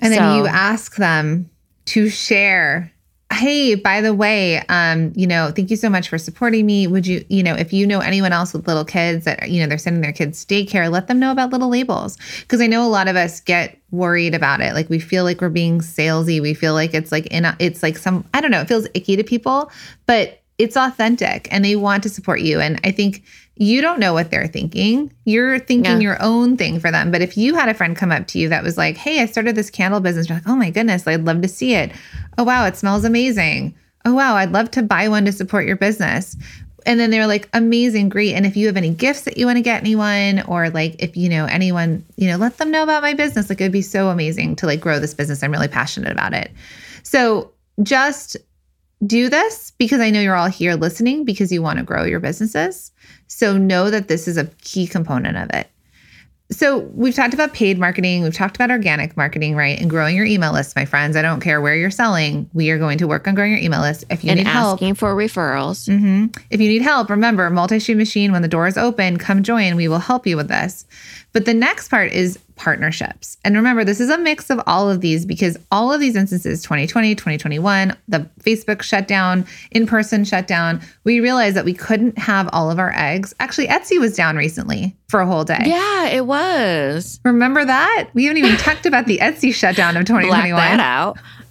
[0.00, 1.50] And then you ask them
[1.86, 2.92] to share.
[3.38, 6.88] Hey, by the way, um, you know, thank you so much for supporting me.
[6.88, 9.68] Would you, you know, if you know anyone else with little kids that, you know,
[9.68, 12.18] they're sending their kids to daycare, let them know about little labels.
[12.40, 14.74] Because I know a lot of us get worried about it.
[14.74, 16.42] Like we feel like we're being salesy.
[16.42, 18.88] We feel like it's like in a, it's like some, I don't know, it feels
[18.94, 19.70] icky to people,
[20.06, 22.58] but it's authentic and they want to support you.
[22.58, 23.22] And I think
[23.58, 25.12] you don't know what they're thinking.
[25.24, 25.98] You're thinking Yeah.
[26.00, 27.10] your own thing for them.
[27.10, 29.26] But if you had a friend come up to you that was like, Hey, I
[29.26, 31.90] started this candle business, you're like, Oh my goodness, I'd love to see it.
[32.38, 33.74] Oh, wow, it smells amazing.
[34.04, 36.36] Oh, wow, I'd love to buy one to support your business.
[36.86, 38.34] And then they're like, amazing, great.
[38.34, 41.16] And if you have any gifts that you want to get anyone, or like if
[41.16, 43.50] you know anyone, you know, let them know about my business.
[43.50, 45.42] Like it would be so amazing to like grow this business.
[45.42, 46.50] I'm really passionate about it.
[47.02, 47.50] So
[47.82, 48.36] just
[49.06, 52.20] do this because I know you're all here listening because you want to grow your
[52.20, 52.92] businesses.
[53.26, 55.68] So know that this is a key component of it.
[56.50, 59.78] So we've talked about paid marketing, we've talked about organic marketing, right?
[59.78, 61.14] And growing your email list, my friends.
[61.14, 62.48] I don't care where you're selling.
[62.54, 64.04] We are going to work on growing your email list.
[64.08, 65.86] If you and need help, asking for referrals.
[65.86, 68.32] hmm If you need help, remember multi-stream machine.
[68.32, 69.76] When the door is open, come join.
[69.76, 70.86] We will help you with this.
[71.38, 73.36] But the next part is partnerships.
[73.44, 76.64] And remember, this is a mix of all of these because all of these instances
[76.64, 82.72] 2020, 2021, the Facebook shutdown, in person shutdown, we realized that we couldn't have all
[82.72, 83.32] of our eggs.
[83.38, 85.62] Actually, Etsy was down recently for a whole day.
[85.64, 87.20] Yeah, it was.
[87.24, 88.08] Remember that?
[88.14, 91.18] We haven't even talked about the Etsy shutdown of Black 2021 that out.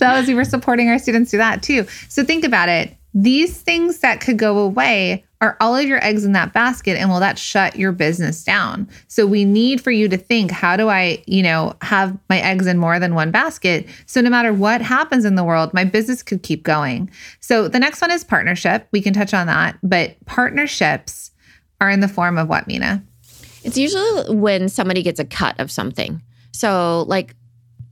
[0.00, 1.86] that was we were supporting our students through that too.
[2.08, 2.96] So think about it.
[3.12, 7.08] These things that could go away are all of your eggs in that basket and
[7.08, 8.88] will that shut your business down?
[9.08, 12.66] So we need for you to think, how do I, you know, have my eggs
[12.66, 13.88] in more than one basket?
[14.06, 17.10] So no matter what happens in the world, my business could keep going.
[17.40, 18.86] So the next one is partnership.
[18.92, 21.30] We can touch on that, but partnerships
[21.80, 23.02] are in the form of what, Minna?
[23.64, 26.22] It's usually when somebody gets a cut of something.
[26.52, 27.34] So, like,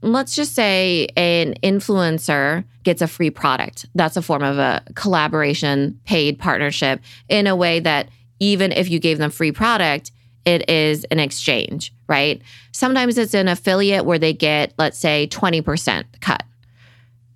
[0.01, 3.85] let's just say an influencer gets a free product.
[3.93, 8.97] That's a form of a collaboration, paid partnership in a way that even if you
[8.97, 10.09] gave them free product,
[10.43, 12.41] it is an exchange, right?
[12.71, 16.41] Sometimes it's an affiliate where they get, let's say, 20% cut.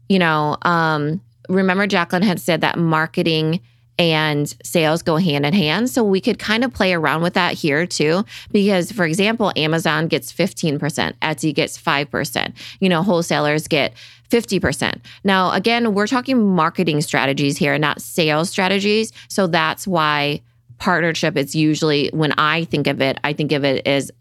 [0.09, 3.59] You know, um, remember Jacqueline had said that marketing
[3.99, 5.89] and sales go hand in hand.
[5.89, 8.25] So we could kind of play around with that here too.
[8.51, 10.79] Because, for example, Amazon gets 15%,
[11.21, 13.93] Etsy gets 5%, you know, wholesalers get
[14.29, 14.97] 50%.
[15.23, 19.11] Now, again, we're talking marketing strategies here, not sales strategies.
[19.27, 20.41] So that's why
[20.79, 24.11] partnership is usually, when I think of it, I think of it as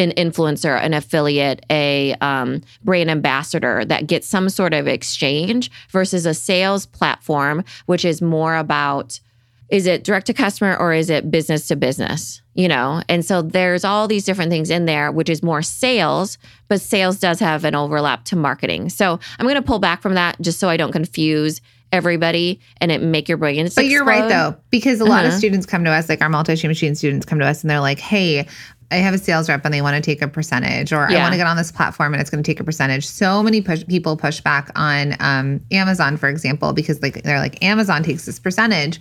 [0.00, 6.26] an influencer, an affiliate, a um, brand ambassador that gets some sort of exchange versus
[6.26, 9.20] a sales platform, which is more about
[9.68, 12.42] is it direct to customer or is it business to business?
[12.54, 16.36] You know, and so there's all these different things in there, which is more sales,
[16.66, 18.88] but sales does have an overlap to marketing.
[18.88, 21.60] So I'm going to pull back from that just so I don't confuse
[21.92, 23.74] everybody and it make your brains.
[23.76, 25.38] But you're right though, because a lot of Uh-huh.
[25.38, 27.98] students come to us, like our multi-stream machine students come to us and they're like,
[28.00, 28.46] hey,
[28.90, 31.32] I have a sales rep and they want to take a percentage, or I want
[31.32, 33.06] to get on this platform and it's going to take a percentage.
[33.06, 37.62] So many push, people push back on um, Amazon, for example, because like they're like
[37.62, 38.98] Amazon takes this percentage,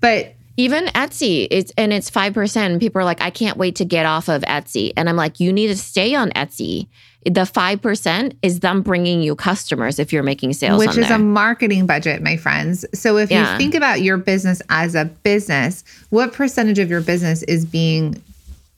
[0.00, 2.78] but Even Etsy, it's and it's five percent.
[2.78, 5.52] People are like, I can't wait to get off of Etsy, and I'm like, you
[5.52, 6.88] need to stay on Etsy.
[7.24, 11.16] The five percent is them bringing you customers if you're making sales, which is there.
[11.16, 12.84] a marketing budget, my friends.
[12.92, 13.52] So if Yeah.
[13.52, 18.20] you think about your business as a business, what percentage of your business is being,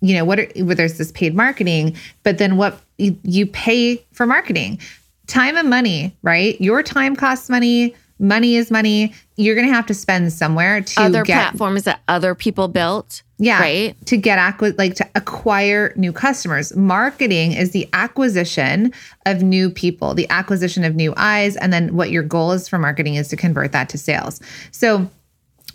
[0.04, 3.96] you know, what are, where there's this paid marketing, but then what you, you pay
[4.12, 4.78] for marketing,
[5.26, 6.60] time and money, right?
[6.60, 7.94] Your time costs money.
[8.20, 9.12] Money is money.
[9.36, 13.22] You're going to have to spend somewhere to other get platforms that other people built.
[13.38, 14.06] yeah, right.
[14.06, 16.76] To get acqui- like to acquire new customers.
[16.76, 18.92] Marketing is the acquisition
[19.26, 22.78] of new people, the acquisition of new eyes, and then what your goal is for
[22.78, 24.40] marketing is to convert that to sales.
[24.70, 25.10] So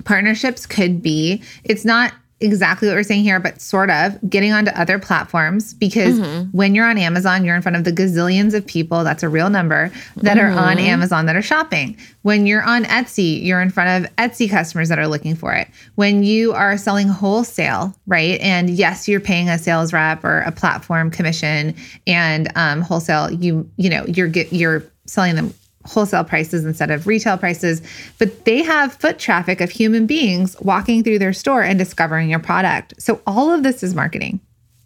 [0.05, 4.71] partnerships could be it's not exactly what we're saying here but sort of getting onto
[4.71, 6.19] other platforms because
[6.51, 9.49] when you're on Amazon you're in front of the gazillions of people that's a real
[9.49, 11.97] number that are on Amazon that are shopping.
[12.21, 15.67] When you're on Etsy you're in front of Etsy customers that are looking for it.
[15.95, 20.51] When you are selling wholesale right and yes you're paying a sales rep or a
[20.51, 21.75] platform commission
[22.07, 25.53] and um, wholesale you you know you're get you're selling them
[25.85, 27.81] wholesale prices instead of retail prices,
[28.17, 32.39] but they have foot traffic of human beings walking through their store and discovering your
[32.39, 32.93] product.
[33.01, 34.39] So all of this is marketing.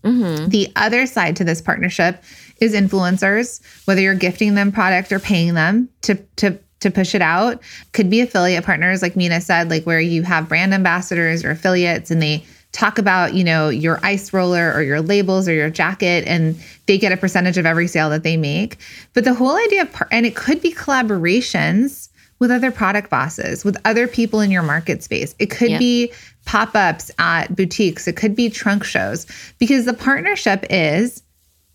[0.03, 0.49] Mm-hmm.
[0.49, 2.21] The other side to this partnership
[2.60, 7.21] is influencers, whether you're gifting them product or paying them to to to push it
[7.21, 7.62] out.
[7.93, 12.12] Could be affiliate partners like Minna said, like where you have brand ambassadors or affiliates
[12.12, 16.25] and they talk about, you know, your ice roller or your labels or your jacket
[16.27, 18.77] and they get a percentage of every sale that they make.
[19.13, 22.09] But the whole idea of par- and it could be collaborations
[22.39, 25.33] with other product bosses, with other people in your market space.
[25.39, 26.12] It could be
[26.45, 29.25] pop ups at boutiques, it could be trunk shows,
[29.59, 31.21] because the partnership is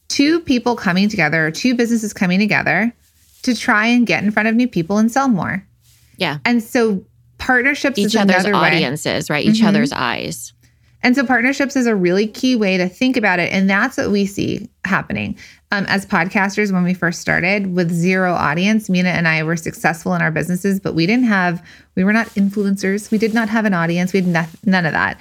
[0.08, 2.92] two people coming together, two businesses coming together
[3.44, 5.64] to try and get in front of new people and sell more.
[6.18, 6.38] Yeah.
[6.44, 7.02] And so
[7.38, 8.66] partnerships Each other's another way.
[8.74, 9.46] audiences, right?
[9.46, 9.68] Each Mhm.
[9.68, 10.52] other's eyes.
[11.02, 13.52] And so partnerships is a really key way to think about it.
[13.52, 15.38] And that's what we see happening.
[15.70, 20.14] Um, as podcasters, when we first started with zero audience, Minna and I were successful
[20.14, 23.10] in our businesses, but we didn't have, we were not influencers.
[23.10, 24.12] We did not have an audience.
[24.12, 25.20] We had noth- none of that.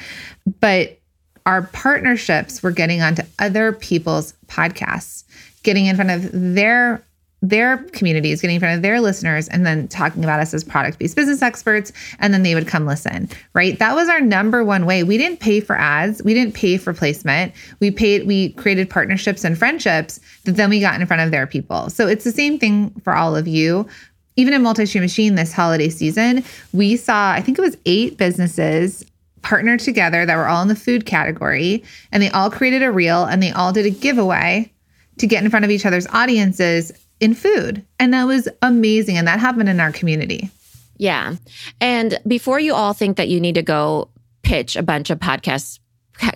[0.60, 1.00] But
[1.46, 5.26] our partnerships were getting onto other people's podcasts,
[5.64, 7.04] getting in front of their
[7.42, 10.98] their communities, getting in front of their listeners, and then talking about us as product
[10.98, 11.92] based business experts.
[12.20, 13.78] And then they would come listen, right?
[13.78, 15.04] That was our number one way.
[15.04, 17.54] We didn't pay for ads, we didn't pay for placement.
[17.80, 21.46] We paid, we created partnerships and friendships that then we got in front of their
[21.46, 21.90] people.
[21.90, 23.88] So it's the same thing for all of you.
[24.36, 28.18] Even in Multi Stream Machine this holiday season, we saw, I think it was eight
[28.18, 29.04] businesses
[29.42, 33.24] partner together that were all in the food category, and they all created a reel
[33.24, 34.72] and they all did a giveaway
[35.18, 37.86] to get in front of each other's audiences in food.
[38.00, 39.18] And that was amazing.
[39.18, 40.50] And that happened in our community.
[40.98, 41.36] Yeah.
[41.80, 44.10] And before you all think that you need to go
[44.44, 45.80] pitch a bunch of podcast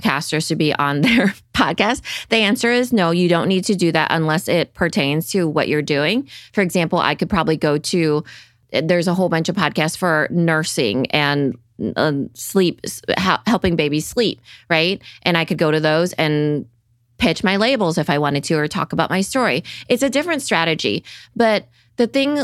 [0.01, 3.91] casters to be on their podcast, the answer is no, you don't need to do
[3.91, 6.27] that unless it pertains to what you're doing.
[6.53, 8.23] For example, I could probably go to
[8.71, 11.57] there's a whole bunch of podcasts for nursing and
[11.95, 12.81] uh, sleep
[13.17, 15.01] helping babies sleep, right?
[15.23, 16.65] And I could go to those and
[17.21, 19.63] pitch my labels if I wanted to or talk about my story.
[19.87, 21.05] It's a different strategy.
[21.35, 21.67] But
[21.97, 22.39] the thing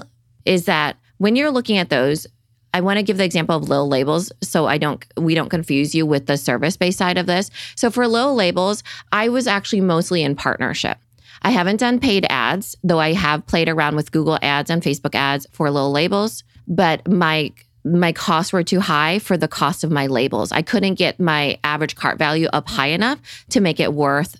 [0.46, 2.28] is that when you're looking at those,
[2.76, 5.96] I want to give the example of little labels so I don't we don't confuse
[5.96, 7.50] you with the service-based side of this.
[7.76, 11.00] So for little labels, I was actually mostly in partnership.
[11.42, 15.16] I haven't done paid ads, though I have played around with Google ads and Facebook
[15.16, 17.52] ads for little labels, but my
[17.84, 20.52] my costs were too high for the cost of my labels.
[20.52, 23.20] I couldn't get my average cart value up high enough
[23.50, 24.40] to make it worth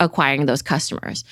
[0.00, 1.24] acquiring those customers.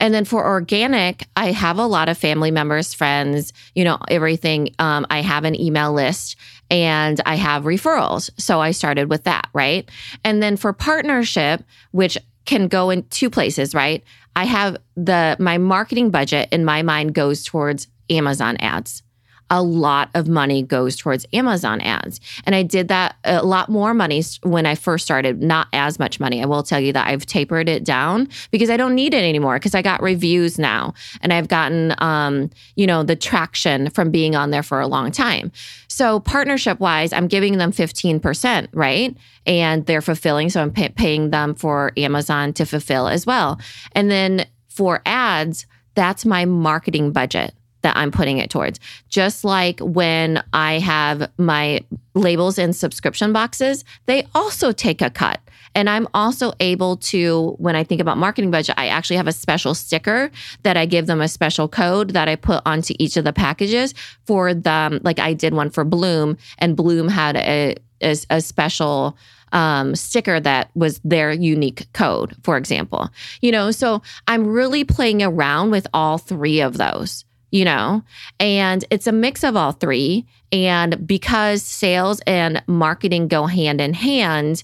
[0.00, 4.74] And then for organic, I have a lot of family members, friends, you know, everything.
[4.78, 6.36] Um, I have an email list
[6.70, 8.30] and I have referrals.
[8.38, 9.88] So I started with that, right?
[10.24, 14.04] And then for partnership, which can go in two places, right?
[14.36, 19.02] I have the my marketing budget in my mind goes towards Amazon ads
[19.50, 22.20] a lot of money goes towards Amazon ads.
[22.44, 26.20] And I did that a lot more money when I first started, not as much
[26.20, 26.42] money.
[26.42, 29.56] I will tell you that I've tapered it down because I don't need it anymore
[29.56, 34.36] because I got reviews now and I've gotten, um, you know, the traction from being
[34.36, 35.50] on there for a long time.
[35.88, 39.16] So partnership wise, I'm giving them 15%, right?
[39.46, 40.50] And they're fulfilling.
[40.50, 43.58] So I'm pay- paying them for Amazon to fulfill as well.
[43.92, 48.80] And then for ads, that's my marketing budget that I'm putting it towards.
[49.08, 51.80] Just like when I have my
[52.14, 55.40] labels in subscription boxes, they also take a cut.
[55.74, 59.32] And I'm also able to, when I think about marketing budget, I actually have a
[59.32, 60.30] special sticker
[60.62, 63.94] that I give them a special code that I put onto each of the packages
[64.26, 65.00] for them.
[65.02, 69.16] Like I did one for Bloom, and Bloom had a, a, a special
[69.52, 73.08] um, sticker that was their unique code, for example.
[73.40, 78.02] You know, so I'm really playing around with all three of those you know,
[78.38, 80.26] and it's a mix of all three.
[80.52, 84.62] And because sales and marketing go hand in hand,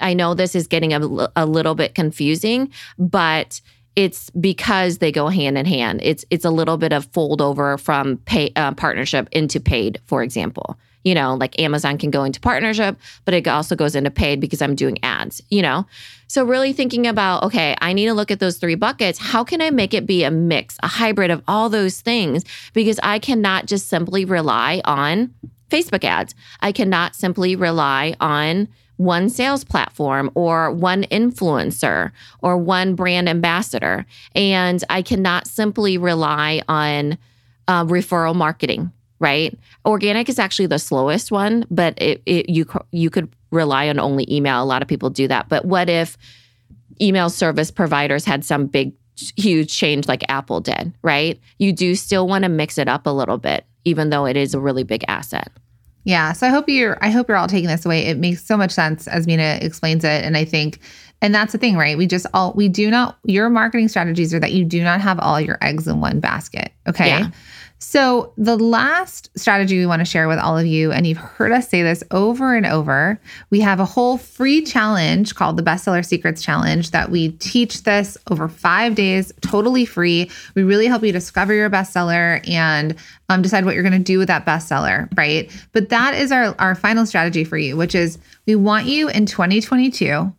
[0.00, 3.60] I know this is getting a, a little bit confusing, but
[3.94, 6.00] it's because they go hand in hand.
[6.02, 10.22] It's it's a little bit of fold over from pay uh, partnership into paid, for
[10.22, 14.40] example you know, like Amazon can go into partnership, but it also goes into paid
[14.40, 15.86] because I'm doing ads, you know?
[16.26, 19.20] So, really thinking about, okay, I need to look at those three buckets.
[19.20, 22.44] How can I make it be a mix, a hybrid of all those things?
[22.72, 25.32] Because I cannot just simply rely on
[25.70, 26.34] Facebook ads.
[26.58, 32.10] I cannot simply rely on one sales platform or one influencer
[32.42, 34.06] or one brand ambassador.
[34.34, 37.16] And I cannot simply rely on
[37.68, 39.58] uh, referral marketing right?
[39.84, 44.26] Organic is actually the slowest one, but it, it, you you could rely on only
[44.32, 44.62] email.
[44.62, 45.48] A lot of people do that.
[45.48, 46.18] But what if
[47.00, 48.92] email service providers had some big
[49.36, 51.40] huge change like Apple did, right?
[51.58, 54.52] You do still want to mix it up a little bit even though it is
[54.52, 55.50] a really big asset.
[56.04, 58.06] Yeah, so I hope you're I hope you're all taking this away.
[58.06, 60.80] It makes so much sense as Minna explains it and I think
[61.22, 61.96] and that's the thing, right?
[61.96, 65.18] We just all we do not your marketing strategies are that you do not have
[65.18, 67.08] all your eggs in one basket, okay?
[67.08, 67.30] Yeah.
[67.78, 71.52] So, the last strategy we want to share with all of you, and you've heard
[71.52, 73.20] us say this over and over,
[73.50, 78.16] we have a whole free challenge called the Bestseller Secrets Challenge that we teach this
[78.30, 80.30] over five days, totally free.
[80.54, 82.96] We really help you discover your bestseller and
[83.28, 85.50] um, decide what you're going to do with that bestseller, right?
[85.72, 89.26] But that is our, our final strategy for you, which is we want you in
[89.26, 90.32] 2022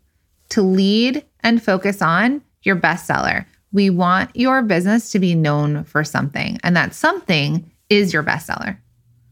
[0.49, 3.45] to lead and focus on your bestseller.
[3.77, 8.79] We want your business to be known for something, and that something is your bestseller.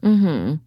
[0.03, 0.57] Hmm.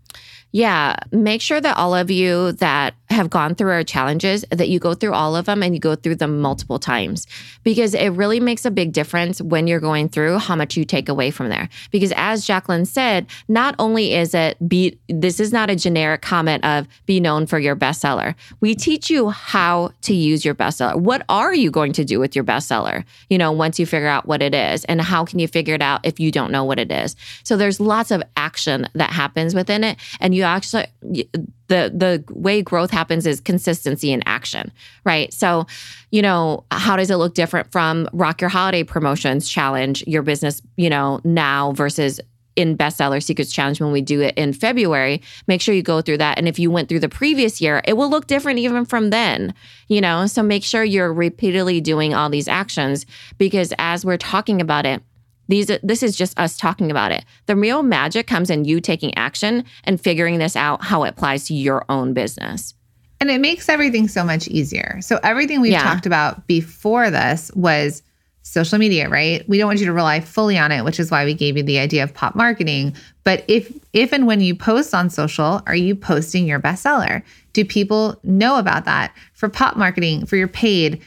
[0.53, 4.79] Yeah, make sure that all of you that have gone through our challenges that you
[4.79, 7.27] go through all of them and you go through them multiple times
[7.65, 11.09] because it really makes a big difference when you're going through how much you take
[11.09, 11.69] away from there.
[11.91, 16.65] Because as Jacqueline said, not only is it be this is not a generic comment
[16.65, 18.35] of be known for your bestseller.
[18.61, 20.97] We teach you how to use your bestseller.
[20.97, 23.05] What are you going to do with your bestseller?
[23.29, 25.83] You know, once you figure out what it is and how can you figure it
[25.83, 27.17] out if you don't know what it is.
[27.43, 32.63] So there's lots of action that happens within it and you actually the the way
[32.63, 34.73] growth happens is consistency in action,
[35.05, 35.33] right?
[35.33, 35.67] So,
[36.11, 40.63] you know, how does it look different from Rock Your Holiday Promotions Challenge, your business,
[40.77, 42.21] you know, now versus
[42.57, 46.19] in bestseller secrets challenge when we do it in February, make sure you go through
[46.19, 46.39] that.
[46.39, 49.55] And if you went through the previous year, it will look different even from then,
[49.87, 50.27] you know?
[50.27, 53.07] So make sure you're repeatedly doing all these actions
[53.39, 55.01] because as we're talking about it,
[55.49, 57.25] these this is just us talking about it.
[57.47, 61.47] The real magic comes in you taking action and figuring this out how it applies
[61.47, 62.75] to your own business.
[63.21, 64.99] And it makes everything so much easier.
[65.01, 65.83] So everything we've Yeah.
[65.83, 68.03] talked about before this was
[68.43, 69.47] social media, right?
[69.49, 71.63] We don't want you to rely fully on it, which is why we gave you
[71.63, 72.95] the idea of pop marketing.
[73.25, 77.23] But if if and when you post on social, are you posting your bestseller?
[77.53, 79.13] Do people know about that?
[79.35, 81.01] For pop marketing, for your paid,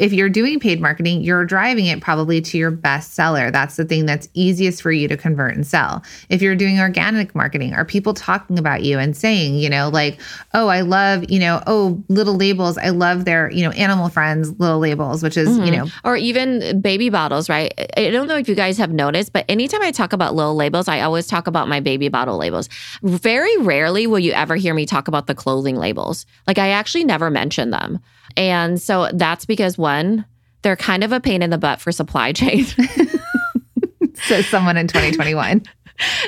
[0.00, 3.52] if you're doing paid marketing, you're driving it probably to your bestseller.
[3.52, 6.02] That's the thing that's easiest for you to convert and sell.
[6.30, 10.18] If you're doing organic marketing, are people talking about you and saying, you know, like,
[10.54, 12.78] oh, I love, you know, oh, little labels.
[12.78, 15.84] I love their, you know, animal friends little labels, which is, you mm-hmm.
[15.84, 17.72] know, or even baby bottles, right?
[17.96, 20.88] I don't know if you guys have noticed, but anytime I talk about little labels,
[20.88, 22.70] I always talk about my baby bottle labels.
[23.02, 26.24] Very rarely will you ever hear me talk about the clothing labels.
[26.46, 28.00] Like I actually never mention them.
[28.36, 30.24] And so that's because one,
[30.62, 32.64] they're kind of a pain in the butt for supply chain.
[34.22, 35.62] says someone in 2021.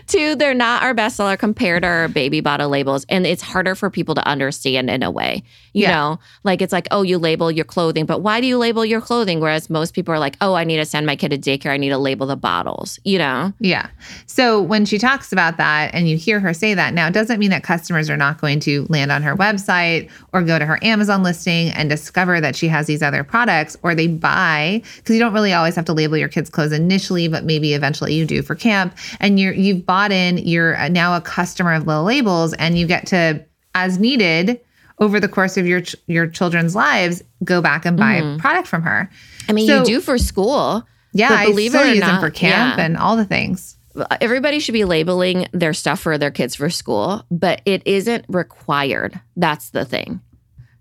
[0.06, 3.06] Two, they're not our bestseller compared to our baby bottle labels.
[3.08, 5.42] And it's harder for people to understand in a way.
[5.72, 5.90] You Yeah.
[5.92, 9.00] know, like it's like, oh, you label your clothing, but why do you label your
[9.00, 9.40] clothing?
[9.40, 11.70] Whereas most people are like, oh, I need to send my kid to daycare.
[11.70, 13.52] I need to label the bottles, you know?
[13.60, 13.88] Yeah.
[14.26, 17.38] So when she talks about that and you hear her say that, now it doesn't
[17.38, 20.78] mean that customers are not going to land on her website or go to her
[20.82, 25.20] Amazon listing and discover that she has these other products or they buy because you
[25.20, 28.42] don't really always have to label your kids' clothes initially, but maybe eventually you do
[28.42, 28.94] for camp.
[29.20, 33.06] And you're you've bought in, you're now a customer of Little Labels and you get
[33.08, 33.44] to
[33.74, 34.60] as needed
[34.98, 38.38] over the course of your ch- your children's lives go back and buy mm-hmm.
[38.38, 39.10] product from her.
[39.48, 40.86] I mean, So- you do for school.
[41.14, 42.84] Yeah, but I believe still it or use not, them for camp yeah.
[42.84, 43.76] and all the things.
[44.22, 49.20] everybody should be labeling their stuff for their kids for school, but it isn't required.
[49.36, 50.22] That's the thing.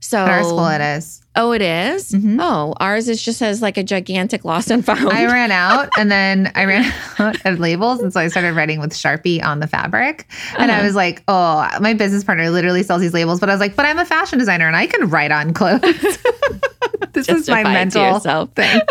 [0.04, 1.22] So At our school it is.
[1.36, 2.10] Oh, it is?
[2.12, 2.38] Mhm.
[2.41, 5.10] Oh, ours is just as like a gigantic lost and found.
[5.10, 8.02] I ran out and then I ran out of labels.
[8.02, 10.28] And so I started writing with Sharpie on the fabric.
[10.58, 10.86] And I Uh-huh.
[10.88, 13.39] was like, oh, my business partner literally sells these labels.
[13.39, 15.82] But I was like, but I'm a fashion designer and I can write on clothes.
[17.14, 18.82] this my Justify it to mental thing.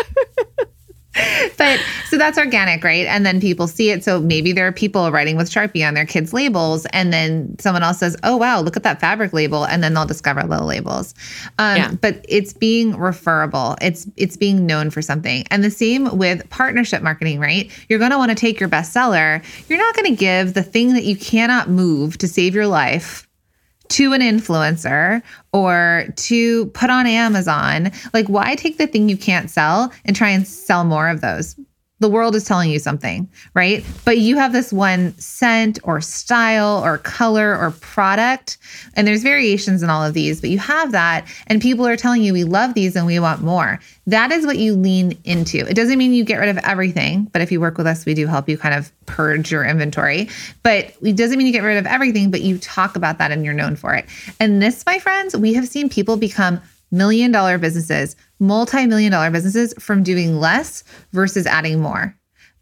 [2.20, 3.06] That's organic, right?
[3.06, 4.04] And then people see it.
[4.04, 7.82] So maybe there are people writing with Sharpie on their kids' labels, and then someone
[7.82, 11.14] else says, "Oh wow, look at that fabric label," and then they'll discover little labels.
[11.58, 11.90] Um, Yeah.
[12.00, 13.76] But it's being referable.
[13.80, 15.44] It's it's being known for something.
[15.50, 17.70] And the same with partnership marketing, right?
[17.88, 19.42] You're going to want to take your bestseller.
[19.68, 23.26] You're not going to give the thing that you cannot move to save your life
[23.88, 25.20] to an influencer
[25.52, 27.90] or to put on Amazon.
[28.14, 31.56] Like, why take the thing you can't sell and try and sell more of those?
[32.01, 33.84] The world is telling you something, right?
[34.05, 38.57] But you have this one scent or style or color or product,
[38.94, 42.22] and there's variations in all of these, but you have that, and people are telling
[42.22, 43.78] you, we love these and we want more.
[44.07, 45.59] That is what you lean into.
[45.59, 48.14] It doesn't mean you get rid of everything, but if you work with us, we
[48.14, 50.28] do help you kind of purge your inventory.
[50.62, 53.44] But it doesn't mean you get rid of everything, but you talk about that and
[53.44, 54.07] you're known for it.
[54.40, 56.61] And this, my friends, we have seen people become
[56.91, 62.16] million dollar businesses, multi million dollar businesses from doing less versus adding more.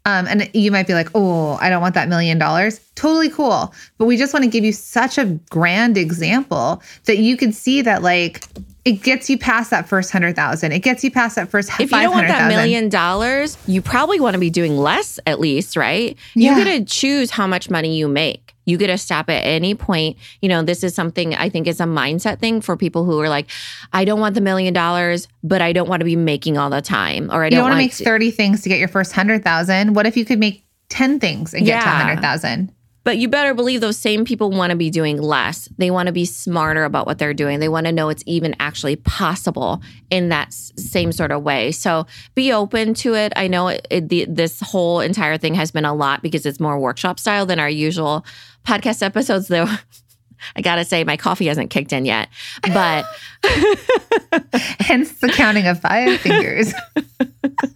[0.05, 2.79] Um, and you might be like, oh, I don't want that million dollars.
[2.95, 3.73] Totally cool.
[3.97, 7.81] But we just want to give you such a grand example that you can see
[7.81, 8.43] that, like,
[8.85, 10.71] it gets you past that first hundred thousand.
[10.71, 14.19] It gets you past that first if you don't want that million dollars, you probably
[14.19, 16.17] want to be doing less at least, right?
[16.33, 16.63] You Yeah.
[16.63, 18.55] get to choose how much money you make.
[18.65, 20.17] You get to stop at any point.
[20.41, 23.27] You know, this is something I think is a mindset thing for people who are
[23.29, 23.47] like,
[23.93, 26.81] I don't want the million dollars, but I don't want to be making all the
[26.81, 29.43] time, or I don't don't want to make thirty things to get your first hundred
[29.43, 29.93] thousand.
[29.95, 32.71] What if you could make ten things and get to hundred thousand?
[33.09, 35.67] But you better believe those same people want to be doing less.
[35.79, 37.59] They want to be smarter about what they're doing.
[37.59, 39.81] They want to know it's even actually possible
[40.11, 41.71] in that same sort of way.
[41.71, 42.05] So
[42.35, 43.33] be open to it.
[43.35, 46.59] I know it, it, the, this whole entire thing has been a lot because it's
[46.59, 48.23] more workshop style than our usual
[48.63, 49.65] podcast episodes, though.
[50.55, 52.29] I got to say, my coffee hasn't kicked in yet.
[52.61, 53.05] But
[54.81, 56.75] hence the counting of five fingers.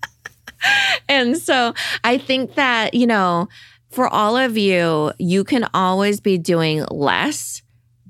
[1.10, 1.74] and so
[2.04, 3.50] I think that, you know,
[3.94, 7.62] for all of you, you can always be doing less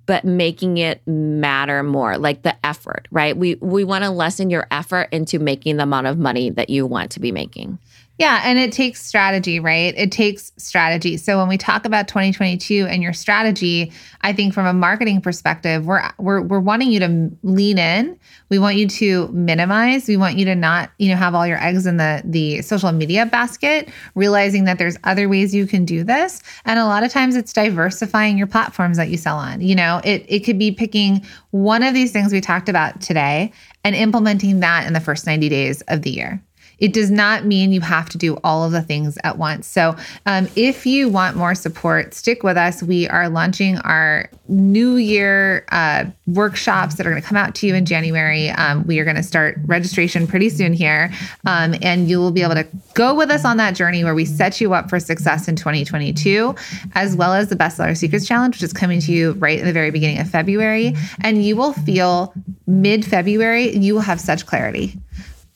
[0.06, 3.38] but making it matter more like the effort right?
[3.38, 6.86] We we want to lessen your effort into making the amount of money that you
[6.86, 7.80] want to be making
[8.24, 9.94] yeah, and it takes strategy, right?
[9.98, 11.18] It takes strategy.
[11.18, 15.86] So when we talk about 2022 and your strategy, I think from a marketing perspective,
[15.86, 18.18] we're we're we're wanting you to lean in.
[18.48, 20.08] We want you to minimize.
[20.08, 22.94] We want you to not, you know, have all your eggs in the the social
[22.94, 26.42] media basket, realizing that there's other ways you can do this.
[26.64, 29.60] And a lot of times it's diversifying your platforms that you sell on.
[29.60, 33.52] You know, it it could be picking one of these things we talked about today
[33.84, 36.42] and implementing that in the first 90 days of the year.
[36.84, 39.68] It does not mean you have to do all of the things at once.
[39.68, 42.84] So, um, if you want more support, stick with us.
[42.84, 47.68] We are launching our New Year uh, workshops that are going to come out to
[47.68, 48.50] you in January.
[48.50, 51.10] Um, we are going to start registration pretty soon here,
[51.46, 54.26] um, and you will be able to go with us on that journey where we
[54.26, 56.54] set you up for success in 2022,
[56.96, 59.72] as well as the Bestseller Secrets Challenge, which is coming to you right in the
[59.72, 60.98] very beginning of February.
[61.22, 62.34] And you will feel
[62.68, 64.98] mid February, you will have such clarity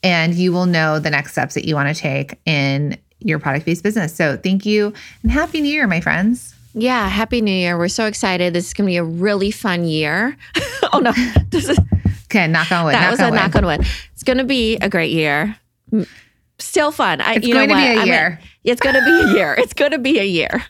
[0.02, 3.66] and you will know the next steps that you want to take in your product
[3.66, 4.14] based business.
[4.14, 4.92] So thank you
[5.22, 6.54] and happy new year, my friends.
[6.74, 7.76] Yeah, happy new year.
[7.76, 8.52] We're so excited.
[8.52, 10.36] This is going to be a really fun year.
[10.92, 11.12] oh no,
[11.50, 11.78] this is
[12.26, 12.46] okay.
[12.46, 12.94] Knock on wood.
[12.94, 13.34] That knock was a wood.
[13.34, 13.80] knock on wood.
[14.12, 15.56] It's going to be a great year.
[16.58, 17.20] Still fun.
[17.20, 17.94] I, it's you going to what?
[17.94, 18.40] be a year.
[18.64, 19.54] it's going to be a year.
[19.58, 20.64] It's going to be a year.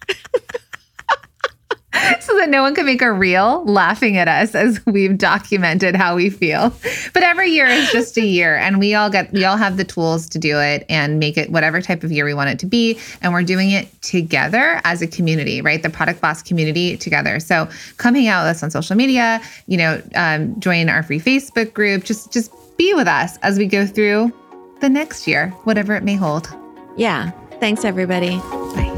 [2.21, 6.17] so that no one can make a reel laughing at us as we've documented how
[6.17, 6.73] we feel.
[7.13, 9.85] But every year is just a year and we all get we all have the
[9.85, 12.67] tools to do it and make it whatever type of year we want it to
[12.67, 15.83] be and we're doing it together as a community, right?
[15.83, 17.41] The product boss community together.
[17.41, 21.21] So come hang out with us on social media, you know, um, join our free
[21.21, 24.33] Facebook group, just just be with us as we go through
[24.81, 26.49] the next year, whatever it may hold.
[26.97, 27.31] Yeah.
[27.61, 28.39] Thanks everybody.
[28.39, 28.98] Bye.